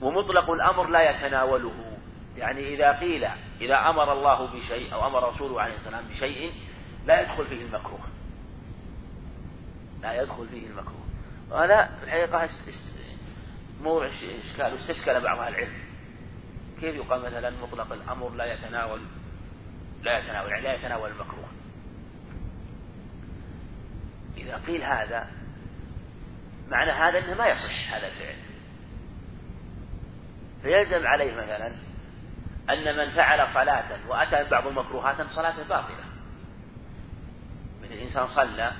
ومطلق 0.01 0.49
الأمر 0.49 0.89
لا 0.89 1.09
يتناوله. 1.09 1.97
يعني 2.37 2.73
إذا 2.73 2.91
قيل 2.91 3.27
إذا 3.61 3.75
أمر 3.89 4.13
الله 4.13 4.47
بشيء 4.47 4.93
أو 4.93 5.07
أمر 5.07 5.29
رسوله 5.29 5.61
عليه 5.61 5.75
السلام 5.75 6.03
بشيء 6.07 6.53
لا 7.05 7.21
يدخل 7.21 7.45
فيه 7.45 7.61
المكروه. 7.61 7.99
لا 10.01 10.21
يدخل 10.21 10.47
فيه 10.47 10.67
المكروه. 10.67 11.05
وهذا 11.51 11.85
في 11.85 12.03
الحقيقة 12.03 12.49
موضع 13.81 14.05
إشكال 14.05 14.73
واستشكل 14.73 15.21
بعض 15.21 15.39
أهل 15.39 15.53
العلم. 15.53 15.73
كيف 16.81 16.95
يقال 16.95 17.21
مثلا 17.21 17.49
مطلق 17.49 17.93
الأمر 17.93 18.29
لا 18.29 18.53
يتناول 18.53 19.01
لا 20.03 20.19
يتناول 20.19 20.49
يعني 20.49 20.63
لا 20.63 20.73
يتناول 20.73 21.11
المكروه؟ 21.11 21.49
إذا 24.37 24.57
قيل 24.67 24.83
هذا 24.83 25.27
معنى 26.67 26.91
هذا 26.91 27.19
أنه 27.19 27.33
ما 27.33 27.47
يصح 27.47 27.93
هذا 27.93 28.07
الفعل. 28.07 28.35
فيلزم 30.61 31.07
عليه 31.07 31.33
مثلا 31.33 31.88
أن 32.69 32.97
من 32.97 33.11
فعل 33.11 33.53
صلاة 33.53 34.07
وأتى 34.07 34.49
بعض 34.49 34.67
المكروهات 34.67 35.15
صلاته 35.31 35.63
باطلة. 35.63 36.03
من 37.81 37.91
الإنسان 37.91 38.27
صلى 38.27 38.73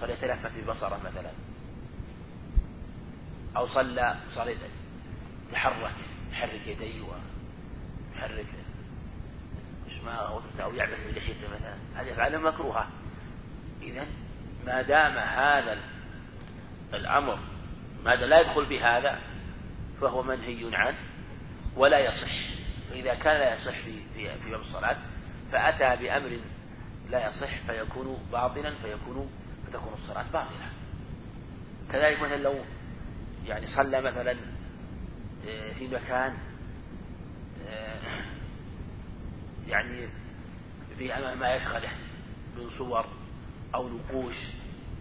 صلى 0.00 0.12
يتلفت 0.12 0.50
ببصره 0.56 1.00
مثلا. 1.04 1.30
أو 3.56 3.66
صلى 3.66 4.16
صلى 4.34 4.56
يتحرك 5.50 5.92
يحرك 6.32 6.66
يديه 6.66 7.02
ويحرك 7.02 8.46
أو 10.60 10.74
يعبث 10.74 10.98
بلحيته 11.12 11.48
مثلا. 11.54 11.76
هذه 11.94 12.12
أفعال 12.12 12.40
مكروهة. 12.40 12.86
إذا 13.82 14.06
ما 14.66 14.82
دام 14.82 15.18
هذا 15.18 15.78
الأمر 16.94 17.38
ما 18.04 18.14
لا 18.14 18.40
يدخل 18.40 18.64
بهذا 18.64 19.18
فهو 20.00 20.22
منهي 20.22 20.76
عنه 20.76 20.96
ولا 21.76 21.98
يصح. 21.98 22.61
فإذا 22.92 23.14
كان 23.14 23.40
لا 23.40 23.54
يصح 23.54 23.78
في 23.80 24.00
في 24.44 24.50
باب 24.50 24.60
الصلاة 24.60 24.96
فأتى 25.52 26.02
بأمر 26.02 26.38
لا 27.10 27.28
يصح 27.28 27.66
فيكون 27.66 28.28
باطلا 28.32 28.74
فيكون 28.82 29.30
فتكون 29.66 29.92
الصلاة 30.02 30.22
باطلة. 30.32 30.68
كذلك 31.92 32.20
مثلا 32.20 32.36
لو 32.36 32.54
يعني 33.46 33.66
صلى 33.66 34.00
مثلا 34.00 34.36
آه، 35.48 35.72
في 35.72 35.88
مكان 35.88 36.36
آه، 37.68 38.22
يعني 39.68 40.08
في 40.98 41.08
ما 41.40 41.54
يشغله 41.54 41.90
من 42.56 42.70
صور 42.78 43.06
أو 43.74 43.88
نقوش 43.88 44.36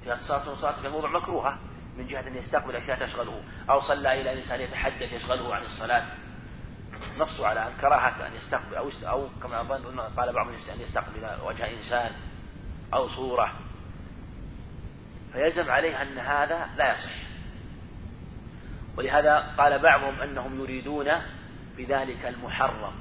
في 0.03 0.13
الصلاة 0.13 0.49
والصلاة 0.49 0.81
في 0.81 0.89
موضوع 0.89 1.09
مكروهة 1.09 1.59
من 1.97 2.07
جهة 2.07 2.27
أن 2.27 2.35
يستقبل 2.35 2.75
أشياء 2.75 3.07
تشغله 3.07 3.41
أو 3.69 3.81
صلى 3.81 4.21
إلى 4.21 4.33
إنسان 4.41 4.61
يتحدث 4.61 5.13
يشغله 5.13 5.55
عن 5.55 5.63
الصلاة. 5.63 6.20
نصوا 7.19 7.47
على 7.47 7.67
أن 7.67 7.73
كراهة 7.81 8.27
أن 8.27 8.35
يستقبل 8.35 8.75
أو 8.75 8.89
أو 9.03 9.29
كما 9.43 9.61
أظن 9.61 9.99
قال 9.99 10.33
بعض 10.33 10.47
الناس 10.47 10.69
أن 10.69 10.81
يستقبل 10.81 11.27
وجه 11.43 11.79
إنسان 11.79 12.11
أو 12.93 13.07
صورة. 13.07 13.53
فيلزم 15.33 15.71
عليه 15.71 16.01
أن 16.01 16.17
هذا 16.17 16.67
لا 16.77 16.93
يصح. 16.93 17.15
ولهذا 18.97 19.53
قال 19.57 19.79
بعضهم 19.79 20.21
أنهم 20.21 20.59
يريدون 20.59 21.11
بذلك 21.77 22.25
المحرم 22.25 22.93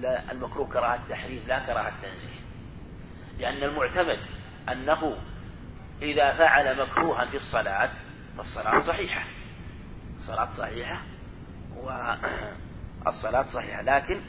لا 0.00 0.32
المكروه 0.32 0.68
كراهة 0.68 0.94
التحريم 0.94 1.42
لا 1.48 1.58
كراهة 1.58 1.88
التنزيه. 1.88 2.40
لأن 3.38 3.62
المعتمد 3.62 4.18
أنه 4.68 5.16
إذا 6.02 6.32
فعل 6.32 6.82
مكروها 6.82 7.26
في 7.26 7.36
الصلاة 7.36 7.90
فالصلاة 8.36 8.86
صحيحة. 8.86 9.24
الصلاة 10.20 10.48
صحيحة 10.58 11.00
والصلاة 13.06 13.46
صحيحة 13.52 13.82
لكن 13.82 14.20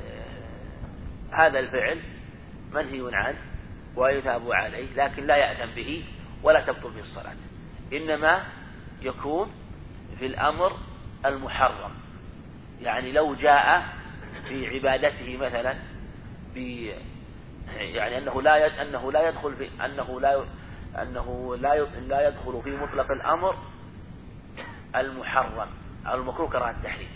آه، 0.00 1.46
هذا 1.46 1.58
الفعل 1.58 2.00
منهي 2.72 3.16
عنه 3.16 3.38
ويثاب 3.96 4.52
عليه 4.52 4.86
لكن 4.96 5.26
لا 5.26 5.36
يأثم 5.36 5.74
به 5.74 6.04
ولا 6.42 6.60
تبطل 6.60 6.90
به 6.90 7.00
الصلاة. 7.00 7.36
إنما 7.92 8.42
يكون 9.02 9.50
في 10.18 10.26
الأمر 10.26 10.76
المحرم. 11.26 11.90
يعني 12.82 13.12
لو 13.12 13.34
جاء 13.34 13.84
في 14.48 14.66
عبادته 14.66 15.36
مثلا 15.36 15.74
ب 16.54 16.58
يعني 17.76 18.18
أنه 18.18 18.42
لا 18.42 18.82
أنه 18.82 19.12
لا 19.12 19.28
يدخل 19.28 19.56
في 19.56 19.84
أنه 19.84 20.20
لا 20.20 20.44
أنه 21.02 21.56
لا 21.56 21.86
لا 22.00 22.28
يدخل 22.28 22.62
في 22.64 22.76
مطلق 22.76 23.10
الأمر 23.10 23.56
المحرم 24.96 25.68
أو 26.06 26.14
المكروه 26.14 26.48
كراهة 26.48 26.70
التحريم. 26.70 27.08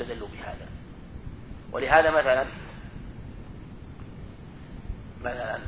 استدلوا 0.00 0.28
بهذا. 0.28 0.68
ولهذا 1.72 2.10
مثلا 2.10 2.46
مثلا 5.20 5.58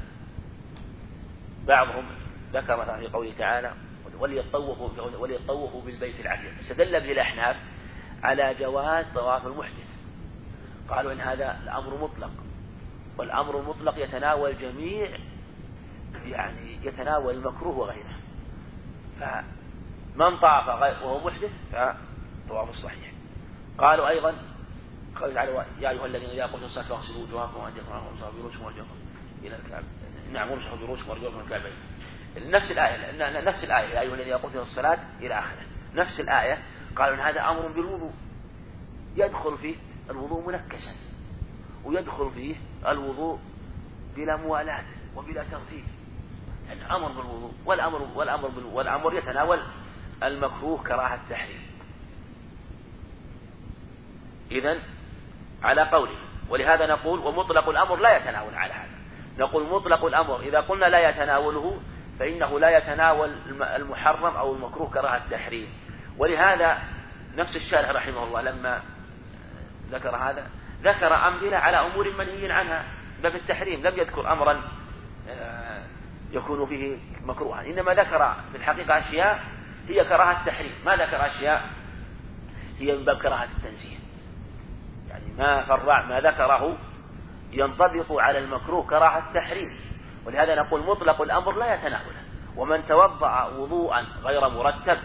بعضهم 1.67 2.05
ذكر 2.53 2.77
مثلا 2.77 2.99
في 2.99 3.07
قوله 3.07 3.33
تعالى 3.39 3.73
وليطوفوا 4.19 5.19
وليطوفوا 5.19 5.83
بالبيت 5.83 6.21
العتيق. 6.21 6.59
استدل 6.61 7.01
به 7.01 7.13
الأحناف 7.13 7.57
على 8.23 8.55
جواز 8.61 9.07
طواف 9.15 9.47
المحدث. 9.47 9.93
قالوا 10.89 11.13
إن 11.13 11.21
هذا 11.21 11.61
الأمر 11.63 12.03
مطلق. 12.03 12.31
والأمر 13.19 13.61
المطلق 13.61 13.99
يتناول 13.99 14.59
جميع 14.59 15.09
يعني 16.25 16.79
يتناول 16.83 17.35
المكروه 17.35 17.79
وغيره. 17.79 18.17
فمن 19.21 20.37
طاف 20.37 20.69
وهو 21.03 21.27
محدث 21.27 21.51
فطواف 21.73 22.71
الصحيح 22.71 23.12
قالوا 23.79 24.09
أيضا 24.09 24.35
قال 25.21 25.35
تعالى 25.35 25.65
يا 25.81 25.91
أيها 25.91 26.07
الذين 26.07 26.31
إذا 26.31 26.47
قمتم 26.47 26.65
الصلاة 26.65 26.89
فاغسلوا 26.89 27.23
وجوهكم 27.27 27.61
وأيديكم 27.61 27.93
وامسحوا 27.93 28.31
برؤوسكم 28.31 28.65
وأرجلكم 28.65 28.97
إلى 29.43 29.57
الكعب 29.57 29.83
نعم 30.33 30.51
وامسحوا 30.51 30.77
برؤوسكم 30.77 31.11
وأرجلكم 31.11 31.41
الكعبين 31.41 31.73
نفس 32.37 32.71
الآية 32.71 33.41
نفس 33.41 33.65
الآية 33.65 33.95
يا 33.95 34.01
أيها 34.01 34.15
الذين 34.15 34.35
قمتم 34.35 34.59
الصلاة 34.59 34.99
إلى 35.21 35.39
آخره. 35.39 35.63
نفس 35.95 36.21
الآية 36.21 36.63
قالوا 36.97 37.15
إن 37.15 37.21
هذا 37.21 37.41
أمر 37.41 37.67
بالوضوء. 37.69 38.13
يدخل 39.17 39.59
فيه 39.59 39.75
الوضوء 40.11 40.47
منكسا. 40.49 40.95
ويدخل 41.85 42.31
فيه 42.35 42.57
الوضوء 42.89 43.39
بلا 44.17 44.37
موالاة 44.37 44.85
وبلا 45.17 45.45
ترتيب. 45.51 45.85
يعني 46.69 46.97
أمر 46.97 47.09
بالوضوء 47.09 47.53
والأمر 47.65 48.09
والأمر 48.15 48.51
والأمر 48.73 49.15
يتناول 49.15 49.63
المكروه 50.23 50.83
كراهة 50.83 51.15
التحريم. 51.15 51.61
إذا 54.53 54.79
على 55.63 55.83
قوله. 55.83 56.17
ولهذا 56.49 56.87
نقول 56.87 57.19
ومطلق 57.19 57.69
الأمر 57.69 57.97
لا 57.97 58.17
يتناول 58.17 58.55
على 58.55 58.73
هذا. 58.73 58.93
نقول 59.39 59.69
مطلق 59.69 60.05
الأمر 60.05 60.41
إذا 60.41 60.61
قلنا 60.61 60.87
لا 60.87 61.09
يتناوله 61.09 61.81
فإنه 62.19 62.61
لا 62.61 62.79
يتناول 62.79 63.31
المحرم 63.77 64.37
أو 64.37 64.55
المكروه 64.55 64.91
كراهة 64.91 65.17
التحريم. 65.17 65.69
ولهذا 66.19 66.79
نفس 67.37 67.57
الشارح 67.57 67.91
رحمه 67.91 68.25
الله 68.25 68.43
لما 68.43 68.83
ذكر 69.91 70.17
هذا 70.17 70.47
ذكر 70.83 71.29
أمثلة 71.29 71.57
على 71.57 71.77
أمور 71.77 72.11
منهي 72.19 72.53
عنها 72.53 72.85
باب 73.23 73.37
التحريم 73.37 73.87
لم 73.87 73.99
يذكر 73.99 74.33
أمرا 74.33 74.63
آه، 75.29 75.83
يكون 76.33 76.67
فيه 76.67 76.97
مكروها. 77.25 77.67
إنما 77.67 77.95
ذكر 77.95 78.35
في 78.53 78.59
الحقيقة 78.59 78.99
أشياء 78.99 79.45
هي 79.89 80.05
كراهة 80.05 80.41
التحريم. 80.41 80.73
ما 80.87 80.97
ذكر 80.97 81.27
أشياء 81.27 81.71
هي 82.79 82.97
من 82.97 83.05
باب 83.05 83.19
كراهة 83.19 83.49
التنزيه. 83.57 83.97
ما 85.39 85.63
فرع 85.63 86.03
ما 86.03 86.21
ذكره 86.21 86.77
ينطبق 87.53 88.13
على 88.13 88.39
المكروه 88.39 88.87
كراهة 88.87 89.19
التحريم. 89.19 89.81
ولهذا 90.27 90.55
نقول 90.55 90.87
مطلق 90.87 91.23
الأمر 91.23 91.53
لا 91.53 91.75
يتناوله. 91.75 92.23
ومن 92.57 92.87
توضأ 92.87 93.45
وضوءا 93.47 94.07
غير 94.23 94.49
مرتب 94.49 94.99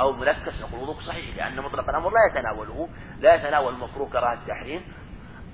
أو 0.00 0.12
ملكس 0.12 0.62
نقول 0.62 0.80
وضوء 0.80 1.00
صحيح 1.00 1.36
لأن 1.36 1.60
مطلق 1.60 1.88
الأمر 1.88 2.10
لا 2.10 2.26
يتناوله 2.30 2.88
لا 3.18 3.34
يتناول 3.34 3.74
المكروه 3.74 4.10
كراهة 4.10 4.34
التحريم 4.34 4.82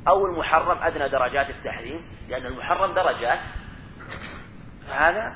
أو 0.09 0.27
المحرم 0.27 0.79
أدنى 0.83 1.09
درجات 1.09 1.51
التحريم 1.51 2.05
لأن 2.29 2.47
المحرم 2.47 2.95
درجات. 2.95 3.39
فهذا 4.89 5.35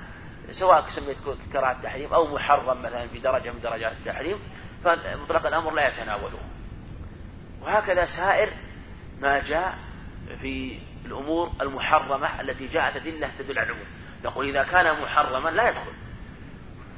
سواء 0.51 0.85
سميت 0.89 1.17
كراهة 1.53 1.73
التحريم 1.73 2.15
أو 2.15 2.35
محرم 2.35 2.83
مثلا 2.83 3.07
في 3.07 3.19
درجة 3.19 3.51
من 3.51 3.61
درجات 3.61 3.93
التحريم 3.93 4.39
فمطلق 4.85 5.47
الأمر 5.47 5.75
لا 5.75 5.89
يتناوله. 5.89 6.39
وهكذا 7.63 8.05
سائر 8.05 8.49
ما 9.21 9.39
جاء 9.39 9.79
في 10.41 10.79
الأمور 11.07 11.51
المحرمة 11.61 12.41
التي 12.41 12.67
جاءت 12.67 12.97
أدلة 12.97 13.31
تدل 13.39 13.59
على 13.59 13.69
العموم 13.69 13.87
نقول 14.25 14.49
إذا 14.49 14.63
كان 14.63 15.03
محرما 15.03 15.49
لا 15.49 15.69
يدخل. 15.69 15.93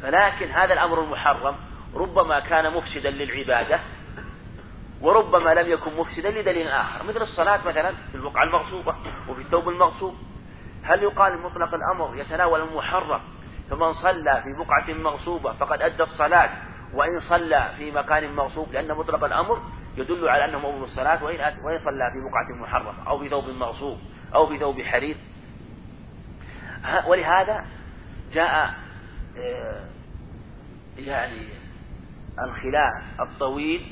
فلكن 0.03 0.51
هذا 0.51 0.73
الأمر 0.73 1.05
المحرم 1.05 1.57
ربما 1.95 2.41
كان 2.41 2.73
مفسدا 2.73 3.11
للعبادة 3.11 3.81
وربما 5.01 5.55
لم 5.55 5.73
يكن 5.73 5.97
مفسدا 5.97 6.31
لدليل 6.31 6.69
آخر 6.69 7.05
مثل 7.05 7.23
الصلاة 7.23 7.69
مثلا 7.69 7.93
في 8.11 8.15
البقعة 8.15 8.45
المغصوبة 8.45 8.95
وفي 9.29 9.41
الثوب 9.41 9.69
المغصوب. 9.69 10.15
هل 10.83 11.03
يقال 11.03 11.41
مطلق 11.41 11.75
الأمر 11.75 12.17
يتناول 12.17 12.61
المحرم؟ 12.61 13.21
فمن 13.71 13.95
صلى 13.95 14.43
في 14.45 14.65
بقعة 14.65 14.95
مغصوبة 14.95 15.53
فقد 15.53 15.83
أدى 15.83 16.03
الصلاة 16.03 16.51
وإن 16.95 17.21
صلى 17.21 17.71
في 17.79 17.91
مكان 17.91 18.35
مغصوب 18.35 18.73
لأن 18.73 18.95
مطلق 18.95 19.25
الأمر 19.25 19.63
يدل 19.97 20.29
على 20.29 20.45
أنه 20.45 20.59
مؤمن 20.59 20.83
الصلاة 20.83 21.25
وإن 21.25 21.41
وإن 21.41 21.85
صلى 21.85 22.11
في 22.13 22.31
بقعة 22.31 22.63
محرمة 22.63 23.09
أو 23.09 23.19
في 23.19 23.29
ثوب 23.29 23.49
مغصوب 23.49 23.99
أو 24.35 24.47
في 24.47 24.59
ثوب 24.59 24.83
حرير 24.83 25.17
ولهذا 27.07 27.67
جاء 28.33 28.75
آه، 29.39 29.89
يعني 30.99 31.49
الخلاف 32.39 33.21
الطويل 33.21 33.87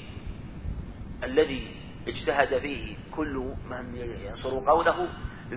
الذي 1.25 1.77
اجتهد 2.09 2.59
فيه 2.59 2.97
كل 3.17 3.55
من 3.71 3.97
ينصر 3.97 4.71
قوله 4.71 5.09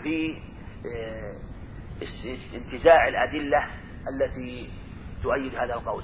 في 0.04 0.42
آه، 0.86 1.36
انتزاع 2.54 3.08
الأدلة 3.08 3.68
التي 4.08 4.70
تؤيد 5.24 5.56
هذا 5.56 5.74
القول 5.74 6.04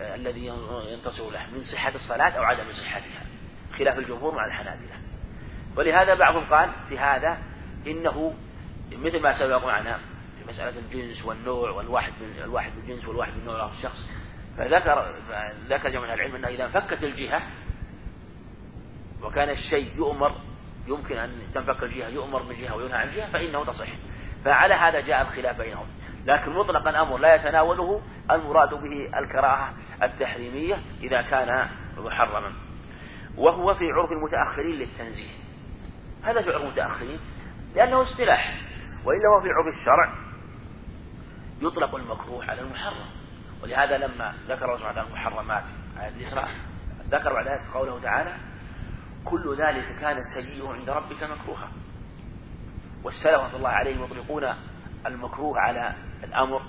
آه، 0.00 0.14
الذي 0.14 0.46
ينتصر 0.92 1.30
له 1.30 1.46
من 1.52 1.64
صحة 1.64 1.94
الصلاة 1.94 2.30
أو 2.30 2.42
عدم 2.42 2.72
صحتها. 2.72 3.35
خلاف 3.78 3.98
الجمهور 3.98 4.34
مع 4.34 4.46
الحنابلة. 4.46 4.96
ولهذا 5.76 6.14
بعضهم 6.14 6.44
قال 6.44 6.70
في 6.88 6.98
هذا 6.98 7.38
إنه 7.86 8.34
مثل 8.92 9.20
ما 9.20 9.38
سبق 9.38 9.66
معنا 9.66 9.98
في 10.38 10.48
مسألة 10.48 10.78
الجنس 10.78 11.24
والنوع 11.24 11.70
والواحد 11.70 12.12
من 12.20 12.42
الواحد 12.44 12.72
بالجنس 12.76 13.08
والواحد 13.08 13.32
بالنوع 13.32 13.62
أو 13.62 13.68
الشخص 13.68 14.10
فذكر 14.58 15.14
ذكر 15.68 15.88
جمع 15.88 16.14
العلم 16.14 16.34
أنه 16.34 16.48
إذا 16.48 16.64
انفكت 16.64 17.04
الجهة 17.04 17.42
وكان 19.22 19.50
الشيء 19.50 19.96
يؤمر 19.96 20.32
يمكن 20.86 21.16
أن 21.16 21.30
تنفك 21.54 21.82
الجهة 21.82 22.08
يؤمر 22.08 22.42
من 22.42 22.60
جهة 22.60 22.76
وينهى 22.76 22.98
عن 22.98 23.14
جهة 23.14 23.30
فإنه 23.32 23.64
تصح. 23.64 23.86
فعلى 24.44 24.74
هذا 24.74 25.00
جاء 25.00 25.22
الخلاف 25.22 25.58
بينهم. 25.58 25.86
لكن 26.26 26.50
مطلق 26.50 26.88
الأمر 26.88 27.18
لا 27.18 27.34
يتناوله 27.34 28.02
المراد 28.30 28.74
به 28.74 29.18
الكراهة 29.18 29.72
التحريمية 30.02 30.76
إذا 31.02 31.22
كان 31.22 31.68
محرما. 31.98 32.52
وهو 33.36 33.74
في 33.74 33.84
عرف 33.92 34.12
المتأخرين 34.12 34.74
للتنزيه. 34.74 35.30
هذا 36.22 36.42
في 36.42 36.50
عرف 36.50 36.62
المتأخرين 36.62 37.20
لأنه 37.74 38.02
اصطلاح 38.02 38.60
وإلا 39.04 39.28
هو 39.28 39.40
في 39.40 39.48
عرف 39.48 39.66
الشرع 39.80 40.12
يطلق 41.60 41.94
المكروه 41.94 42.50
على 42.50 42.60
المحرم. 42.60 43.06
ولهذا 43.62 43.98
لما 43.98 44.34
ذكر 44.48 44.64
الله 44.64 44.78
سبحانه 44.78 45.06
المحرمات 45.06 45.64
آية 46.00 46.08
الإسراء 46.08 46.48
ذكر 47.10 47.32
بعد 47.32 47.48
ذلك 47.48 47.62
قوله 47.74 48.00
تعالى 48.00 48.36
كل 49.24 49.56
ذلك 49.58 50.00
كان 50.00 50.16
سيئه 50.34 50.68
عند 50.68 50.90
ربك 50.90 51.22
مكروها. 51.22 51.68
والسلف 53.04 53.40
رحمة 53.40 53.56
الله 53.56 53.68
عليهم 53.68 54.04
يطلقون 54.04 54.54
المكروه 55.06 55.60
على 55.60 55.94
الأمر 56.24 56.62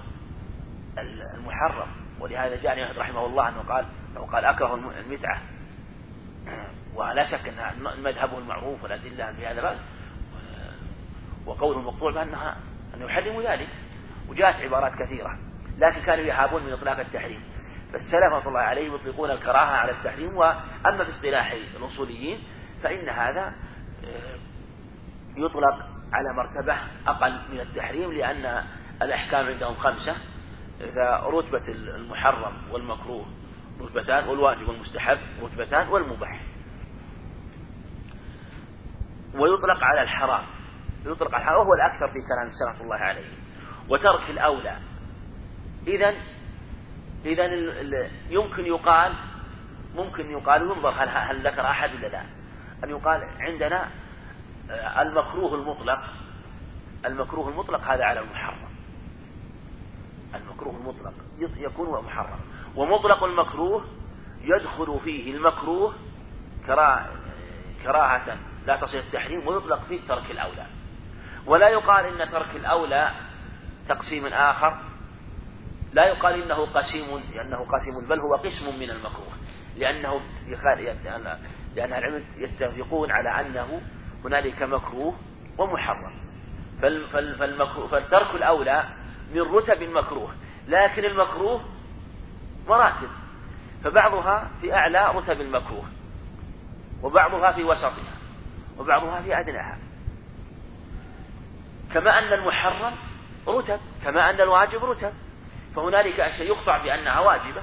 المحرم. 0.98 1.88
ولهذا 2.20 2.62
جاء 2.62 2.98
رحمه 2.98 3.26
الله 3.26 3.50
أنه 3.50 3.62
قال 3.70 3.86
لو 4.16 4.24
قال 4.24 4.46
أكره 4.46 4.76
المتعة. 4.76 5.42
ولا 6.98 7.32
شك 7.32 7.48
أن 7.48 8.02
مذهبه 8.04 8.38
المعروف 8.38 8.84
والأدلة 8.84 9.34
في 9.34 9.48
هذا 9.48 9.60
الباب 9.60 9.78
وقوله 11.46 11.80
المقطوع 11.80 12.12
بأنها 12.12 12.58
أنه 12.96 13.06
يحرم 13.06 13.42
ذلك 13.42 13.70
وجاءت 14.30 14.56
عبارات 14.56 14.94
كثيرة 14.96 15.40
لكن 15.78 16.02
كانوا 16.02 16.24
يهابون 16.24 16.64
من 16.64 16.74
إطلاق 16.74 17.00
التحريم. 17.00 17.42
فالسلف 17.94 18.34
رحمة 18.34 18.48
الله 18.48 18.60
عليهم 18.60 18.96
يطلقون 18.96 19.32
الكراهة 19.32 19.76
على 19.76 19.92
التحريم 19.92 20.38
وأما 20.38 21.04
في 21.04 21.12
اصطلاح 21.12 21.52
الأصوليين 21.52 22.40
فإن 22.84 23.10
هذا 23.10 23.54
آه، 24.06 24.38
يطلق 25.38 25.86
على 26.14 26.34
مرتبة 26.34 26.78
أقل 27.08 27.40
من 27.52 27.60
التحريم 27.60 28.12
لأن 28.12 28.64
الأحكام 29.02 29.46
عندهم 29.46 29.76
خمسة 29.76 30.16
فرتبة 30.80 31.68
المحرم 31.68 32.54
والمكروه 32.72 33.26
رتبتان 33.82 34.28
والواجب 34.28 34.70
والمستحب 34.70 35.18
رتبتان 35.44 35.88
والمباح. 35.88 36.42
ويطلق 39.40 39.84
على 39.84 40.02
الحرام. 40.02 40.44
يطلق 41.06 41.36
على 41.36 41.44
الحرام 41.44 41.60
وهو 41.60 41.74
الأكثر 41.74 42.08
في 42.08 42.20
كلام 42.28 42.48
السلف 42.48 42.82
الله 42.82 42.96
عليه. 42.96 43.26
وترك 43.90 44.30
الأولى. 44.30 44.78
إذا 45.88 46.14
إذا 47.26 47.46
يمكن 48.30 48.66
يقال 48.66 49.14
ممكن 49.96 50.32
يقال 50.32 50.62
ينظر 50.62 50.90
هل 50.90 51.10
هل 51.10 51.48
ذكر 51.48 51.62
أحد 51.62 51.90
ولا 51.96 52.08
لا. 52.08 52.22
أن 52.84 52.90
يقال 52.90 53.24
عندنا 53.40 53.88
آه، 54.72 55.02
المكروه 55.02 55.56
المطلق 55.56 56.00
المكروه 57.06 57.50
المطلق 57.50 57.82
هذا 57.82 58.04
على 58.04 58.20
المحرم. 58.20 58.70
المكروه 60.36 60.76
المطلق 60.76 61.14
يكون 61.58 62.06
محرم. 62.06 62.40
ومطلق 62.76 63.24
المكروه 63.24 63.86
يدخل 64.42 65.00
فيه 65.04 65.36
المكروه 65.36 65.94
كراهة 67.84 68.38
لا 68.68 68.76
تصل 68.76 68.98
التحريم 68.98 69.48
ويطلق 69.48 69.80
فيه 69.90 70.00
ترك 70.08 70.32
الأولى. 70.32 70.66
ولا 71.46 71.70
يقال 71.70 72.06
إن 72.06 72.32
ترك 72.32 72.56
الأولى 72.56 73.12
تقسيم 73.90 74.26
آخر. 74.26 74.78
لا 75.94 76.06
يقال 76.06 76.42
إنه 76.44 76.66
قسيم 76.66 77.08
لأنه 77.34 77.58
قسيم 77.58 78.08
بل 78.10 78.20
هو 78.20 78.36
قسم 78.36 78.80
من 78.80 78.90
المكروه. 78.90 79.32
لأنه 79.78 80.22
لأن 81.76 81.94
العلم 81.94 82.24
يتفقون 82.38 83.12
على 83.12 83.30
أنه 83.42 83.82
هنالك 84.26 84.64
مكروه 84.64 85.16
ومحرم. 85.58 86.14
فالترك 87.92 88.36
الأولى 88.36 88.84
من 89.34 89.42
رتب 89.42 89.82
المكروه 89.82 90.34
لكن 90.68 91.06
المكروه 91.06 91.62
مراتب. 92.68 93.10
فبعضها 93.84 94.50
في 94.62 94.74
أعلى 94.74 95.12
رتب 95.16 95.42
المكروه 95.42 95.86
وبعضها 97.04 97.52
في 97.52 97.64
وسطها. 97.64 98.17
وبعضها 98.80 99.22
في 99.22 99.40
أدناها. 99.40 99.78
كما 101.94 102.20
أن 102.20 102.34
المحرم 102.34 102.94
رتب 103.48 103.80
كما 104.04 104.30
أن 104.30 104.42
الواجب 104.42 104.86
رتب. 104.86 105.12
فهنالك 105.76 106.20
أشياء 106.20 106.48
يقطع 106.48 106.78
بأنها 106.78 107.20
واجبة 107.20 107.62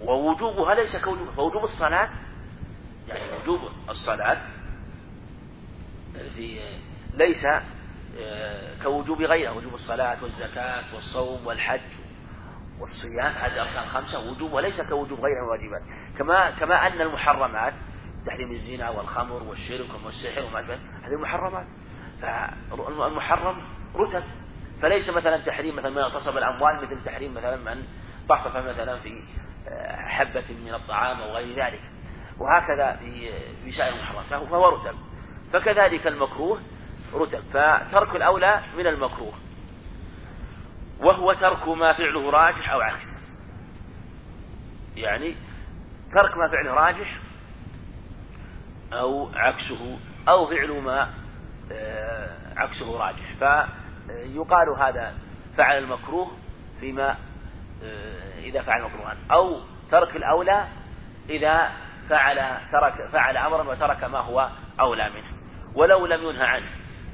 ووجوبها 0.00 0.74
ليس 0.74 1.04
كوجوب 1.04 1.28
فوجوب 1.36 1.64
الصلاة 1.64 2.10
يعني 3.08 3.22
وجوب 3.42 3.60
الصلاة 3.90 4.38
في 6.36 6.60
ليس 7.14 7.44
آه، 8.20 8.82
كوجوب 8.82 9.22
غيرها. 9.22 9.50
وجوب 9.52 9.74
الصلاة 9.74 10.22
والزكاة 10.22 10.94
والصوم 10.94 11.46
والحج 11.46 11.80
والصيام 12.80 13.32
هذه 13.32 13.52
الأركان 13.52 13.82
الخمسة 13.82 14.30
وجوب 14.30 14.52
وليس 14.52 14.80
كوجوب 14.80 15.20
غيرها 15.20 15.42
من 15.42 15.44
الواجبات 15.44 15.82
كما 16.18 16.50
كما 16.50 16.86
أن 16.86 17.00
المحرمات 17.00 17.74
تحريم 18.26 18.52
الزنا 18.52 18.90
والخمر 18.90 19.42
والشرك 19.42 19.88
والسحر 20.04 20.44
وما 20.44 20.60
هذه 21.02 21.20
محرمات. 21.20 21.66
فالمحرم 22.22 23.62
رتب. 23.96 24.22
فليس 24.82 25.10
مثلا 25.10 25.36
تحريم 25.36 25.76
مثلا 25.76 25.90
من 25.90 25.98
اغتصب 25.98 26.38
الأموال 26.38 26.76
مثل 26.76 27.04
تحريم 27.04 27.34
مثلا 27.34 27.56
من 27.56 27.82
طفف 28.28 28.56
مثلا 28.56 28.98
في 28.98 29.22
آه، 29.68 29.96
حبة 29.96 30.44
من 30.64 30.74
الطعام 30.74 31.20
أو 31.20 31.30
غير 31.30 31.64
ذلك. 31.64 31.80
وهكذا 32.38 32.96
في 32.96 33.32
في 33.64 33.72
سائر 33.72 33.94
المحرمات 33.94 34.50
فهو 34.50 34.68
رتب. 34.68 34.94
فكذلك 35.52 36.06
المكروه 36.06 36.60
رتب. 37.14 37.42
فترك 37.52 38.16
الأولى 38.16 38.60
من 38.78 38.86
المكروه. 38.86 39.32
وهو 41.00 41.32
ترك 41.32 41.68
ما 41.68 41.92
فعله 41.92 42.30
راجح 42.30 42.70
أو 42.70 42.80
عكس. 42.80 43.14
يعني 44.96 45.34
ترك 46.12 46.36
ما 46.36 46.48
فعله 46.48 46.74
راجح 46.74 47.18
أو 49.00 49.28
عكسه 49.34 49.98
أو 50.28 50.46
فعل 50.46 50.70
ما 50.70 51.10
آه، 51.72 52.28
عكسه 52.56 52.98
راجح. 52.98 53.34
فيقال 53.38 54.68
هذا 54.78 55.14
فعل 55.56 55.78
المكروه 55.78 56.30
فيما 56.80 57.16
آه، 57.82 58.38
إذا 58.38 58.62
فعل 58.62 58.82
مكروها. 58.82 59.16
أو 59.32 59.60
ترك 59.90 60.16
الأولى 60.16 60.64
إذا 61.28 61.70
فعل 62.08 62.36
ترك 62.72 63.08
فعل 63.12 63.36
أمرا 63.36 63.62
وترك 63.62 64.04
ما 64.04 64.18
هو 64.18 64.48
أولى 64.80 65.10
منه. 65.10 65.34
ولو 65.74 66.06
لم 66.06 66.22
ينهى 66.22 66.46
عنه 66.46 66.66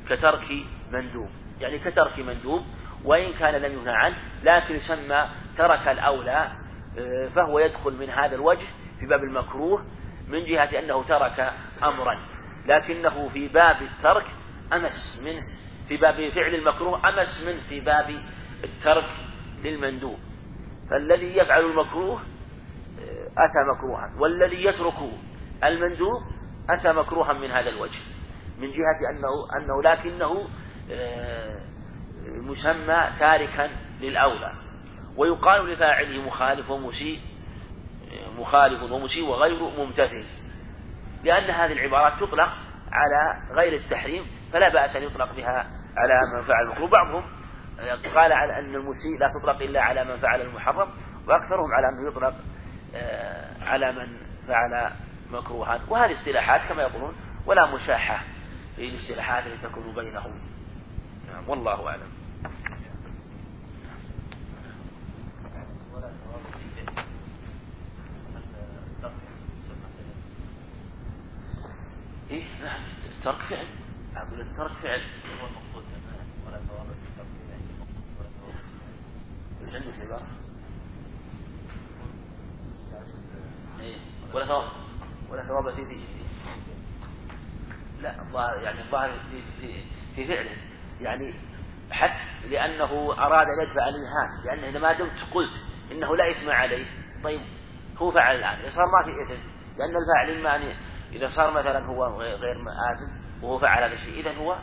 كترك 0.09 0.49
مندوب. 0.93 1.29
يعني 1.61 1.79
كترك 1.79 2.19
مندوب 2.19 2.65
وإن 3.05 3.33
كان 3.33 3.55
لم 3.55 3.73
ينهى 3.73 3.95
عنه 3.95 4.17
لكن 4.43 4.75
يسمى 4.75 5.29
ترك 5.59 5.89
الأولى 5.89 6.49
آه، 6.99 7.29
فهو 7.35 7.59
يدخل 7.59 7.93
من 7.93 8.11
هذا 8.11 8.35
الوجه 8.35 8.67
في 9.01 9.07
باب 9.07 9.25
المكروه 9.25 9.85
من 10.31 10.45
جهة 10.45 10.79
أنه 10.79 11.03
ترك 11.03 11.53
أمرا 11.83 12.19
لكنه 12.67 13.29
في 13.29 13.49
باب 13.49 13.77
الترك 13.83 14.27
أمس 14.73 15.19
منه 15.23 15.43
في 15.89 15.97
باب 15.97 16.31
فعل 16.31 16.55
المكروه 16.55 17.09
أمس 17.09 17.45
منه 17.47 17.61
في 17.69 17.81
باب 17.81 18.23
الترك 18.65 19.11
للمندوب. 19.65 20.19
فالذي 20.91 21.37
يفعل 21.37 21.65
المكروه 21.65 22.21
آه، 23.01 23.27
أتى 23.39 23.59
مكروها 23.77 24.15
والذي 24.19 24.65
يترك 24.65 24.95
المندوب 25.65 26.23
أتى 26.71 26.93
مكروها 26.93 27.33
من 27.33 27.51
هذا 27.51 27.69
الوجه 27.69 28.01
من 28.59 28.71
جهة 28.71 29.11
أنه 29.11 29.57
أنه 29.57 29.83
لكنه 29.83 30.49
آه، 30.91 31.61
مسمى 32.27 33.09
تاركا 33.19 33.71
للأولى. 34.01 34.53
ويقال 35.17 35.73
لفاعله 35.73 36.23
مخالف 36.23 36.71
ومسيء 36.71 37.21
مخالف 38.39 38.83
ومسيء 38.83 39.25
وغير 39.25 39.63
ممتثل. 39.79 40.27
لأن 41.25 41.51
هذه 41.51 41.73
العبارات 41.73 42.13
تطلق 42.21 42.49
على 42.93 43.43
غير 43.55 43.75
التحريم 43.75 44.27
فلا 44.53 44.69
بأس 44.69 44.97
أن 44.97 45.03
يطلق 45.03 45.33
بها 45.37 45.67
على 45.97 46.15
من 46.37 46.45
فعل 46.45 46.63
المكروه 46.65 46.89
بعضهم 46.89 47.25
قال 48.15 48.33
على 48.33 48.59
أن 48.59 48.75
المسيء 48.75 49.19
لا 49.21 49.29
تطلق 49.41 49.63
إلا 49.63 49.81
على 49.81 50.05
من 50.05 50.17
فعل 50.17 50.41
المحرم 50.41 50.89
وأكثرهم 51.29 51.75
على 51.75 51.89
أنه 51.89 52.09
يطلق 52.09 52.35
آه، 52.95 53.65
على 53.65 53.93
من 53.93 54.07
فعل 54.49 54.93
مكروها 55.31 55.81
وهذه 55.89 56.13
اصطلاحات 56.13 56.61
كما 56.69 56.83
يقولون 56.83 57.15
ولا 57.47 57.75
مشاحة 57.75 58.25
في 58.77 58.89
الاصطلاحات 58.89 59.47
التي 59.47 59.69
تكون 59.69 59.95
بينهم. 59.95 60.41
نعم 61.33 61.49
والله 61.49 61.89
أعلم. 61.89 62.20
إيه؟ 72.31 72.45
نعم. 72.63 72.81
ترك 73.25 73.35
فعل. 73.51 73.67
أقول 74.17 74.41
الترك 74.41 74.73
فعل. 74.83 75.01
هو 75.41 75.47
المقصود 75.47 75.85
ولا 76.47 76.57
ثواب 76.57 76.87
في 76.87 77.23
ولا 78.19 78.29
ثواب 78.41 78.55
عندك 79.75 80.01
عبارة؟ 80.07 80.27
إيه؟ 83.81 83.97
ولا 84.35 84.47
ثواب. 84.47 84.69
ولا 85.31 85.47
ثواب 85.47 85.75
في 85.75 85.85
في 85.85 86.01
لا 88.03 88.23
الظاهر 88.23 88.63
يعني 88.63 88.81
الظاهر 88.81 89.11
في 89.31 89.43
في 89.61 89.85
في 90.17 90.29
فعله. 90.29 90.57
يعني 91.01 91.35
حتى 91.91 92.49
لأنه 92.51 93.13
أراد 93.13 93.47
أن 93.47 93.69
يدفع 93.69 93.89
الإنهاك 93.89 94.45
لأنه 94.45 94.79
ما 94.79 94.93
دمت 94.93 95.35
قلت 95.35 95.53
إنه 95.93 96.17
لا 96.17 96.31
إثم 96.31 96.51
عليه. 96.51 96.87
طيب 97.25 97.41
هو 97.99 98.11
فعل 98.11 98.37
الآن. 98.37 98.71
صار 98.71 98.85
ما 98.87 99.05
في 99.05 99.23
إثم. 99.23 99.41
لأن 99.79 99.95
الفاعل 99.97 100.39
إما 100.39 100.57
أن 100.57 100.75
إذا 101.13 101.29
صار 101.29 101.51
مثلا 101.51 101.87
هو 101.87 102.05
غير 102.21 102.57
آثم 102.93 103.21
وهو 103.43 103.59
فعل 103.59 103.83
هذا 103.83 103.93
الشيء 103.93 104.21
إذا 104.21 104.39
هو 104.39 104.57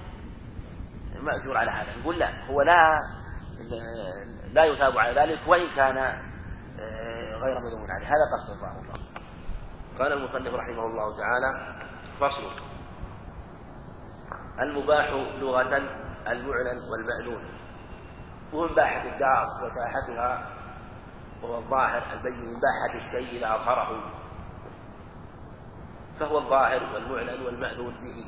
مأجور 1.21 1.57
على 1.57 1.71
هذا. 1.71 1.99
نقول 2.01 2.19
لا 2.19 2.45
هو 2.45 2.62
لا 2.62 2.99
لا 4.53 4.65
يثاب 4.65 4.97
على 4.97 5.21
ذلك 5.21 5.39
وإن 5.47 5.67
كان 5.75 5.97
آه، 5.97 7.36
غير 7.36 7.60
مذموم 7.60 7.91
عليه. 7.91 8.07
هذا 8.07 8.25
قصد 8.33 8.57
الله 8.57 8.79
الله 8.81 9.07
قال 9.99 10.13
المصنف 10.13 10.53
رحمه 10.53 10.86
الله 10.86 11.17
تعالى 11.17 11.75
فصل 12.19 12.51
المباح 14.60 15.10
لغة 15.39 15.77
المعلن 16.27 16.79
والمألون. 16.91 17.43
ومن 18.53 18.75
باحة 18.75 19.03
الدار 19.13 19.47
وساحتها 19.63 20.49
وهو 21.43 21.57
الظاهر 21.57 22.03
البين 22.13 22.33
من 22.33 22.60
باحة 22.60 23.05
الشيء 23.05 23.38
إذا 23.38 23.55
أظهره. 23.55 24.16
فهو 26.19 26.38
الظاهر 26.38 26.82
والمعلن 26.93 27.45
والمأذون 27.45 27.93
به. 27.93 28.25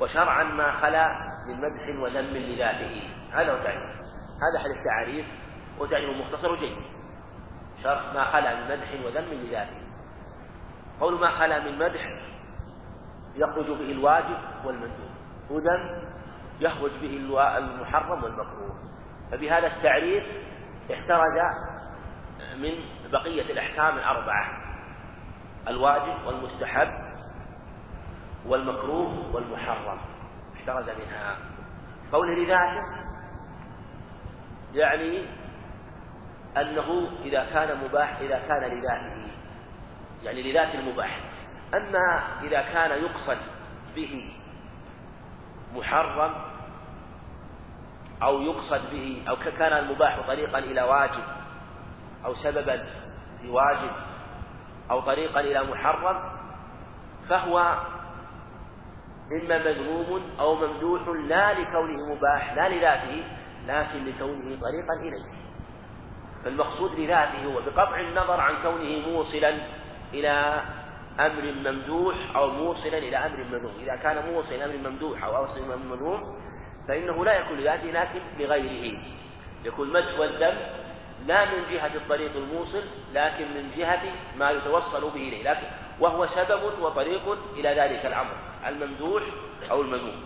وشرعا 0.00 0.44
ما 0.44 0.72
خلا 0.72 1.08
من 1.48 1.56
مدح 1.56 2.02
وذم 2.02 2.36
لذاته. 2.36 3.10
هذا 3.32 3.52
هو 3.52 3.64
تعريف. 3.64 3.96
هذا 4.36 4.60
أحد 4.60 4.70
التعاريف 4.70 5.26
وتعريف 5.78 6.16
مختصر 6.16 6.56
جيد 6.56 6.76
شرع 7.82 8.12
ما 8.14 8.24
خلا 8.24 8.54
من 8.54 8.64
مدح 8.70 9.06
وذم 9.06 9.24
لذاته. 9.32 9.80
قول 11.00 11.20
ما 11.20 11.30
خلا 11.30 11.64
من 11.64 11.78
مدح 11.78 12.00
يخرج 13.34 13.66
به 13.66 13.92
الواجب 13.92 14.38
والمندوب. 14.64 15.10
وذم 15.50 16.02
يخرج 16.60 16.90
به 17.02 17.16
المحرم 17.58 18.24
والمكروه. 18.24 18.76
فبهذا 19.32 19.66
التعريف 19.66 20.24
احترز 20.92 21.38
من 22.58 22.72
بقية 23.12 23.52
الأحكام 23.52 23.98
الأربعة. 23.98 24.65
الواجب 25.68 26.26
والمستحب 26.26 26.88
والمكروه 28.46 29.34
والمحرم. 29.34 29.98
احترز 30.56 30.88
منها. 30.88 31.36
قوله 32.12 32.34
لذاته 32.34 32.82
يعني 34.74 35.24
أنه 36.56 37.08
إذا 37.24 37.44
كان 37.44 37.84
مباح 37.84 38.18
إذا 38.18 38.38
كان 38.38 38.78
لذاته. 38.78 39.32
يعني 40.22 40.52
لذات 40.52 40.74
المباح. 40.74 41.20
أما 41.74 42.22
إذا 42.42 42.62
كان 42.62 42.90
يقصد 42.90 43.38
به 43.96 44.32
محرم 45.74 46.34
أو 48.22 48.42
يقصد 48.42 48.90
به 48.90 49.22
أو 49.28 49.36
كان 49.36 49.72
المباح 49.72 50.26
طريقا 50.26 50.58
إلى 50.58 50.82
واجب 50.82 51.24
أو 52.24 52.34
سببا 52.34 52.86
في 53.42 53.48
واجب 53.48 53.90
أو 54.90 55.00
طريقا 55.00 55.40
إلى 55.40 55.62
محرم 55.62 56.22
فهو 57.28 57.76
إما 59.32 59.58
مذموم 59.58 60.22
أو 60.40 60.54
ممدوح 60.54 61.08
لا 61.08 61.52
لكونه 61.52 62.14
مباح 62.14 62.54
لا 62.54 62.68
لذاته 62.68 63.24
لكن 63.66 64.04
لكونه 64.04 64.58
طريقا 64.60 64.94
إليه. 65.02 65.46
فالمقصود 66.44 67.00
لذاته 67.00 67.44
هو 67.44 67.60
بقطع 67.66 68.00
النظر 68.00 68.40
عن 68.40 68.54
كونه 68.62 69.08
موصلا 69.08 69.54
إلى 70.14 70.62
أمر 71.20 71.52
ممدوح 71.52 72.16
أو 72.36 72.50
موصلا 72.50 72.98
إلى 72.98 73.16
أمر 73.16 73.44
مذموم. 73.52 73.72
إذا 73.80 73.96
كان 73.96 74.32
موصلا 74.32 74.64
أمر 74.64 74.90
ممدوح 74.90 75.24
أو 75.24 75.36
أوصل 75.36 75.72
أمر 75.72 75.96
مذموم 75.96 76.20
فإنه 76.88 77.24
لا 77.24 77.38
يكون 77.38 77.56
لذاته 77.58 77.90
لكن 77.90 78.20
لغيره. 78.38 78.98
يكون 79.64 79.88
المدح 79.88 80.18
والذم 80.18 80.56
لا 81.26 81.44
من 81.44 81.62
جهة 81.70 81.94
الطريق 81.94 82.36
الموصل 82.36 82.82
لكن 83.14 83.54
من 83.54 83.70
جهة 83.76 84.02
ما 84.36 84.50
يتوصل 84.50 85.00
به 85.00 85.20
إليه. 85.20 85.50
لكن 85.50 85.66
وهو 86.00 86.26
سبب 86.26 86.80
وطريق 86.80 87.38
إلى 87.54 87.68
ذلك 87.68 88.06
الأمر 88.06 88.36
الممدوح 88.66 89.22
أو 89.70 89.80
المذموم. 89.80 90.24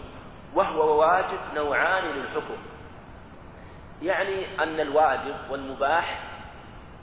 وهو 0.54 1.00
واجب 1.00 1.38
نوعان 1.54 2.04
للحكم. 2.04 2.56
يعني 4.02 4.62
أن 4.62 4.80
الواجب 4.80 5.34
والمباح 5.50 6.20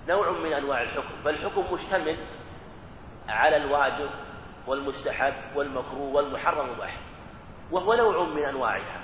نوع 0.08 0.32
من 0.32 0.54
أنواع 0.54 0.82
الحكم. 0.82 1.16
فالحكم 1.26 1.74
مشتمل 1.74 2.18
على 3.30 3.58
الواجب 3.58 4.10
والمستحب 4.68 5.34
والمكروه 5.56 6.16
والمحرم 6.16 6.70
مباح 6.76 6.98
وهو 7.72 7.94
نوع 7.94 8.24
من 8.24 8.44
أنواعها. 8.44 9.00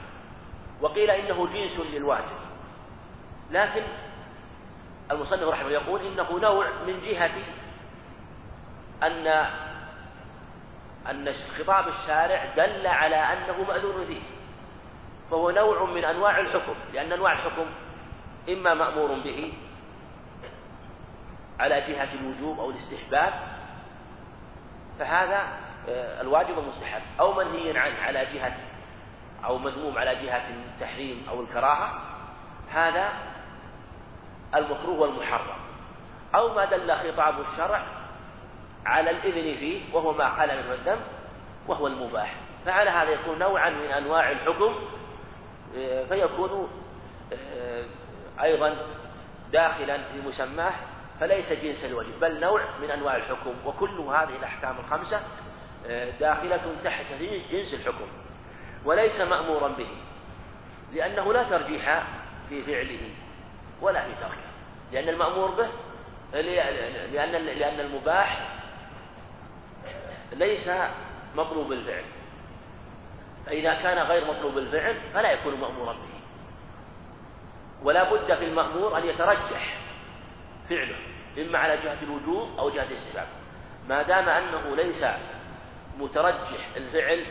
وقيل 0.82 1.12
إنه 1.12 1.48
جنس 1.48 1.80
للواجب. 1.94 2.44
لكن 3.52 3.84
المصنف 5.12 5.44
رحمه 5.44 5.68
الله 5.68 5.72
يقول 5.72 6.02
إنه 6.02 6.40
نوع 6.40 6.68
من 6.88 7.02
جهة 7.02 7.32
أن 9.04 9.28
أن 11.10 11.34
خطاب 11.58 11.88
الشارع 11.88 12.46
دل 12.56 12.88
على 12.88 13.16
أنه 13.16 13.64
مأذون 13.68 14.06
فيه 14.06 14.22
فهو 15.32 15.52
نوع 15.52 15.86
من 15.86 16.06
أنواع 16.06 16.40
الحكم 16.40 16.76
لأن 16.94 17.12
أنواع 17.12 17.32
الحكم 17.32 17.66
إما 18.50 18.74
مأمور 18.74 19.20
به 19.20 19.54
على 21.60 21.82
جهة 21.82 22.10
الوجوب 22.22 22.60
أو 22.60 22.70
الاستحباب 22.70 23.34
فهذا 25.00 25.48
آه، 25.90 26.22
الواجب 26.22 26.60
المستحب 26.60 27.02
أو 27.20 27.34
منهي 27.34 27.78
عنه 27.78 28.02
على 28.02 28.26
جهة 28.34 28.58
أو 29.46 29.58
مذموم 29.58 29.98
على 29.98 30.16
جهة 30.16 30.50
التحريم 30.50 31.26
أو 31.30 31.42
الكراهة 31.42 32.00
هذا 32.74 33.10
المكروه 34.56 35.00
والمحرم. 35.00 35.56
أو 36.36 36.54
ما 36.54 36.66
دل 36.66 36.92
خطاب 36.92 37.36
الشرع 37.42 37.84
على 38.86 39.10
الإذن 39.10 39.58
فيه 39.60 39.82
وهو 39.94 40.14
ما 40.14 40.40
قال 40.40 40.50
منه 40.50 40.74
الدم 40.74 41.00
وهو 41.68 41.88
المباح. 41.88 42.36
فعلى 42.66 42.90
هذا 42.90 43.10
يكون 43.10 43.40
نوعا 43.40 43.70
من 43.70 43.86
أنواع 43.86 44.32
الحكم 44.32 44.76
آه، 45.78 46.04
فيكون 46.04 46.70
آه، 47.34 47.84
أيضا 48.44 48.76
داخلا 49.52 49.98
في 49.98 50.28
مسماه 50.28 50.74
فليس 51.20 51.54
جنس 51.54 51.86
الوجه 51.86 52.12
بل 52.22 52.40
نوع 52.40 52.62
من 52.82 52.92
أنواع 52.92 53.16
الحكم. 53.16 53.54
وكل 53.66 54.00
هذه 54.00 54.36
الأحكام 54.40 54.76
الخمسة 54.80 55.22
آه، 55.88 56.10
داخلة 56.20 56.76
تحت 56.84 57.06
جنس 57.52 57.74
الحكم 57.74 58.08
وليس 58.86 59.22
مأمورا 59.22 59.68
به 59.68 59.88
لأنه 60.94 61.34
لا 61.34 61.44
ترجيح 61.44 62.04
في 62.50 62.64
فعله. 62.64 63.10
ولا 63.84 64.02
في 64.02 64.12
تركه 64.22 64.52
لأن 64.92 65.10
المأمور 65.10 65.52
به 65.52 65.68
لأن 67.14 67.32
لأن 67.46 67.80
المباح 67.80 68.50
ليس 70.34 70.70
مطلوب 71.36 71.72
الفعل. 71.72 72.04
فإذا 73.46 73.74
كان 73.74 73.98
غير 73.98 74.26
مطلوب 74.26 74.58
الفعل 74.58 74.96
فلا 75.14 75.32
يكون 75.32 75.56
مأمورا 75.62 75.94
به. 75.94 76.20
ولا 77.84 78.14
بد 78.14 78.36
في 78.36 78.46
المأمور 78.46 78.98
أن 78.98 79.08
يترجح 79.08 79.78
فعله 80.70 80.96
إما 81.38 81.60
على 81.60 81.78
جهة 81.78 81.98
الوجوب 82.04 82.60
أو 82.60 82.70
جهة 82.70 82.88
الاستحباب 82.92 83.28
ما 83.90 84.02
دام 84.02 84.30
أنه 84.30 84.76
ليس 84.76 85.06
مترجح 86.00 86.70
الفعل 86.76 87.26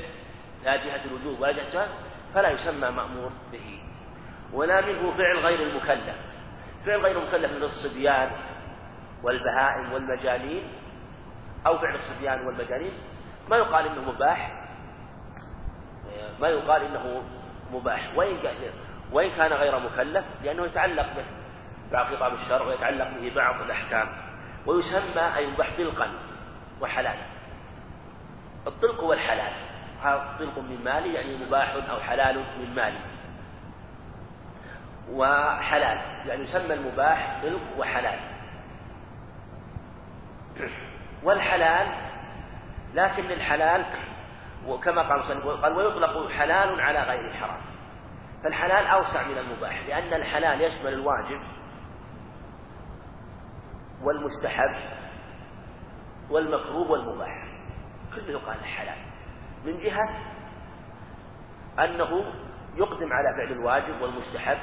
لا 0.64 0.76
جهة 0.76 1.00
الوجوب 1.04 1.40
ولا 1.40 1.52
جهة 1.52 1.88
فلا 2.34 2.50
يسمى 2.50 2.90
مأمور 2.90 3.30
به. 3.52 3.80
ولا 4.52 4.80
منه 4.80 5.16
فعل 5.16 5.38
غير 5.38 5.62
المكلف. 5.62 6.16
فعل 6.86 7.00
غير 7.00 7.20
مكلف 7.20 7.52
من 7.52 7.62
الصبيان 7.62 8.30
والبهائم 9.22 9.92
والمجانين 9.92 10.62
أو 11.66 11.78
فعل 11.78 11.94
الصبيان 11.94 12.46
والمجانين. 12.46 12.92
ما 13.50 13.56
يقال 13.56 13.86
إنه 13.86 14.12
مباح. 14.12 14.52
ما 16.40 16.48
يقال 16.48 16.82
إنه 16.82 17.22
مباح. 17.72 18.12
وإن 18.16 18.36
وإن 19.12 19.30
كان 19.30 19.52
غير 19.52 19.78
مكلف 19.78 20.24
لأنه 20.44 20.64
يتعلق 20.64 21.06
به 21.16 21.24
بعض 21.92 22.14
خطاب 22.14 22.34
الشرع 22.34 22.66
ويتعلق 22.66 23.08
به 23.20 23.32
بعض 23.36 23.60
الأحكام. 23.60 24.08
ويسمى 24.66 25.36
أي 25.36 25.46
مباح 25.46 25.68
بالقلب 25.78 26.18
وحلال. 26.80 27.16
الطلق 28.66 29.00
هو 29.00 29.12
الحلال 29.12 29.52
طلق 30.38 30.58
من 30.58 30.80
مالي 30.84 31.14
يعني 31.14 31.36
مباح 31.36 31.74
أو 31.90 32.00
حلال 32.00 32.36
من 32.36 32.74
مالي. 32.74 32.98
وحلال 35.10 35.98
يعني 36.28 36.42
يسمى 36.42 36.74
المباح 36.74 37.42
طلق 37.42 37.78
وحلال. 37.78 38.18
والحلال 41.22 41.86
لكن 42.94 43.30
الحلال 43.30 43.84
وكما 44.66 45.02
قال 45.02 45.62
قال 45.62 45.72
ويطلق 45.72 46.30
حلال 46.30 46.80
على 46.80 47.02
غير 47.02 47.30
الحرام 47.30 47.60
فالحلال 48.44 48.86
أوسع 48.86 49.28
من 49.28 49.38
المباح 49.38 49.86
لأن 49.88 50.12
الحلال 50.20 50.60
يشمل 50.60 50.92
الواجب 50.92 51.40
والمستحب 54.02 54.74
والمكروه 56.30 56.90
والمباح. 56.90 57.44
كله 58.14 58.38
قال 58.38 58.64
حلال 58.64 58.96
من 59.64 59.78
جهة 59.78 60.08
أنه 61.78 62.24
يقدم 62.76 63.12
على 63.12 63.28
فعل 63.36 63.52
الواجب 63.52 64.02
والمستحب 64.02 64.58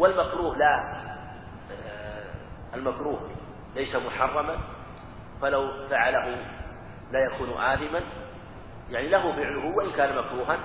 والمكروه 0.00 0.56
لا. 0.56 1.00
آه، 1.72 2.24
المكروه 2.74 3.30
ليس 3.74 3.96
محرما 3.96 4.58
فلو 5.42 5.88
فعله 5.90 6.36
لا 7.12 7.18
يكون 7.20 7.50
آثما. 7.50 8.00
يعني 8.90 9.08
له 9.08 9.32
فعله 9.36 9.76
وإن 9.76 9.92
كان 9.92 10.16
مكروها 10.16 10.58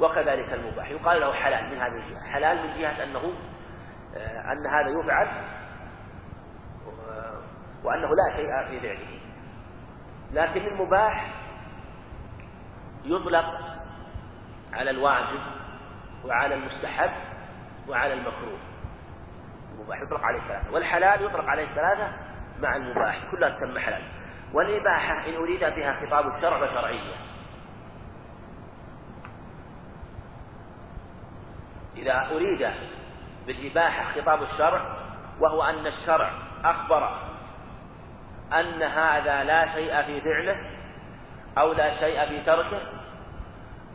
وكذلك 0.00 0.52
المباح. 0.52 0.90
يقال 0.90 1.20
له 1.20 1.32
حلال 1.32 1.70
من 1.70 1.78
هذه 1.78 2.06
الجهة. 2.06 2.32
حلال 2.32 2.66
من 2.66 2.80
جهة 2.80 3.04
أنه 3.04 3.32
آه، 4.16 4.52
أن 4.52 4.66
هذا 4.66 5.00
يفعل 5.00 5.28
وأنه 7.84 8.08
لا 8.08 8.36
شيء 8.36 8.68
في 8.68 8.80
فعله. 8.80 9.18
لكن 10.32 10.66
المباح 10.66 11.34
يطلق 13.04 13.60
على 14.72 14.90
الواجب 14.90 15.40
وعلى 16.24 16.54
المستحب 16.54 17.10
وعلى 17.88 18.12
المكروه. 18.12 18.71
المباح 19.82 20.02
يطلق 20.02 20.20
عليه 20.20 20.40
ثلاثة. 20.40 20.72
والحلال 20.72 21.24
يطلق 21.24 21.44
عليه 21.44 21.66
ثلاثة 21.66 22.12
مع 22.60 22.76
المباح 22.76 23.18
كلها 23.30 23.50
تسمى 23.50 23.80
حلال. 23.80 24.02
والإباحة 24.54 25.26
إن 25.28 25.34
أريد 25.34 25.60
بها 25.60 26.06
خطاب 26.06 26.26
الشرع 26.26 26.66
فشرعية. 26.66 27.14
إذا 31.96 32.26
أريد 32.32 32.70
بالإباحة 33.46 34.20
خطاب 34.20 34.42
الشرع 34.42 34.80
وهو 35.40 35.62
أن 35.62 35.86
الشرع 35.86 36.30
أخبر 36.64 37.08
أن 38.52 38.82
هذا 38.82 39.44
لا 39.44 39.72
شيء 39.74 40.02
في 40.02 40.20
فعله 40.20 40.56
أو 41.58 41.72
لا 41.72 42.00
شيء 42.00 42.28
في 42.28 42.40
تركه 42.42 42.80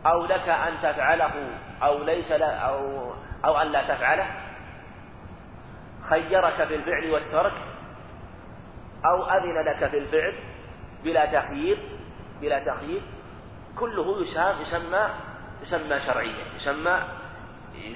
أو 0.05 0.25
لك 0.25 0.49
أن 0.49 0.73
تفعله 0.83 1.49
أو 1.83 2.03
ليس 2.03 2.31
أو 2.41 3.11
أو 3.45 3.57
أن 3.61 3.67
لا 3.67 3.95
تفعله 3.95 4.27
خيرك 6.09 6.67
في 6.67 6.75
الفعل 6.75 7.09
والترك 7.11 7.53
أو 9.05 9.23
أذن 9.23 9.65
لك 9.71 9.89
في 9.89 9.97
الفعل 9.97 10.35
بلا 11.03 11.25
تخيير 11.25 11.77
بلا 12.41 12.59
تخيير. 12.59 13.01
كله 13.79 14.21
يسمى 14.61 15.09
يسمى 15.61 15.99
شرعيا 15.99 16.45
يسمى 16.55 17.03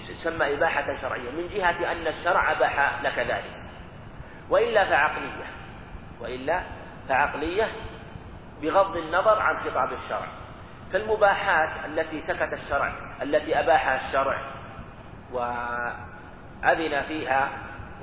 يسمى 0.09 0.53
إباحة 0.53 1.01
شرعية. 1.01 1.31
من 1.31 1.49
جهة 1.53 1.91
أن 1.91 2.07
الشرع 2.07 2.51
أباح 2.51 3.01
لك 3.03 3.19
ذلك. 3.19 3.61
وإلا 4.49 4.85
فعقلية. 4.85 5.45
وإلا 6.21 6.61
فعقلية 7.09 7.67
بغض 8.61 8.97
النظر 8.97 9.39
عن 9.39 9.57
خطاب 9.57 9.93
الشرع. 9.93 10.27
فالمباحات 10.93 11.85
التي 11.85 12.23
سكت 12.27 12.53
الشرع 12.53 12.93
التي 13.21 13.59
أباحها 13.59 14.07
الشرع 14.07 14.41
وأذن 15.31 17.01
فيها 17.01 17.49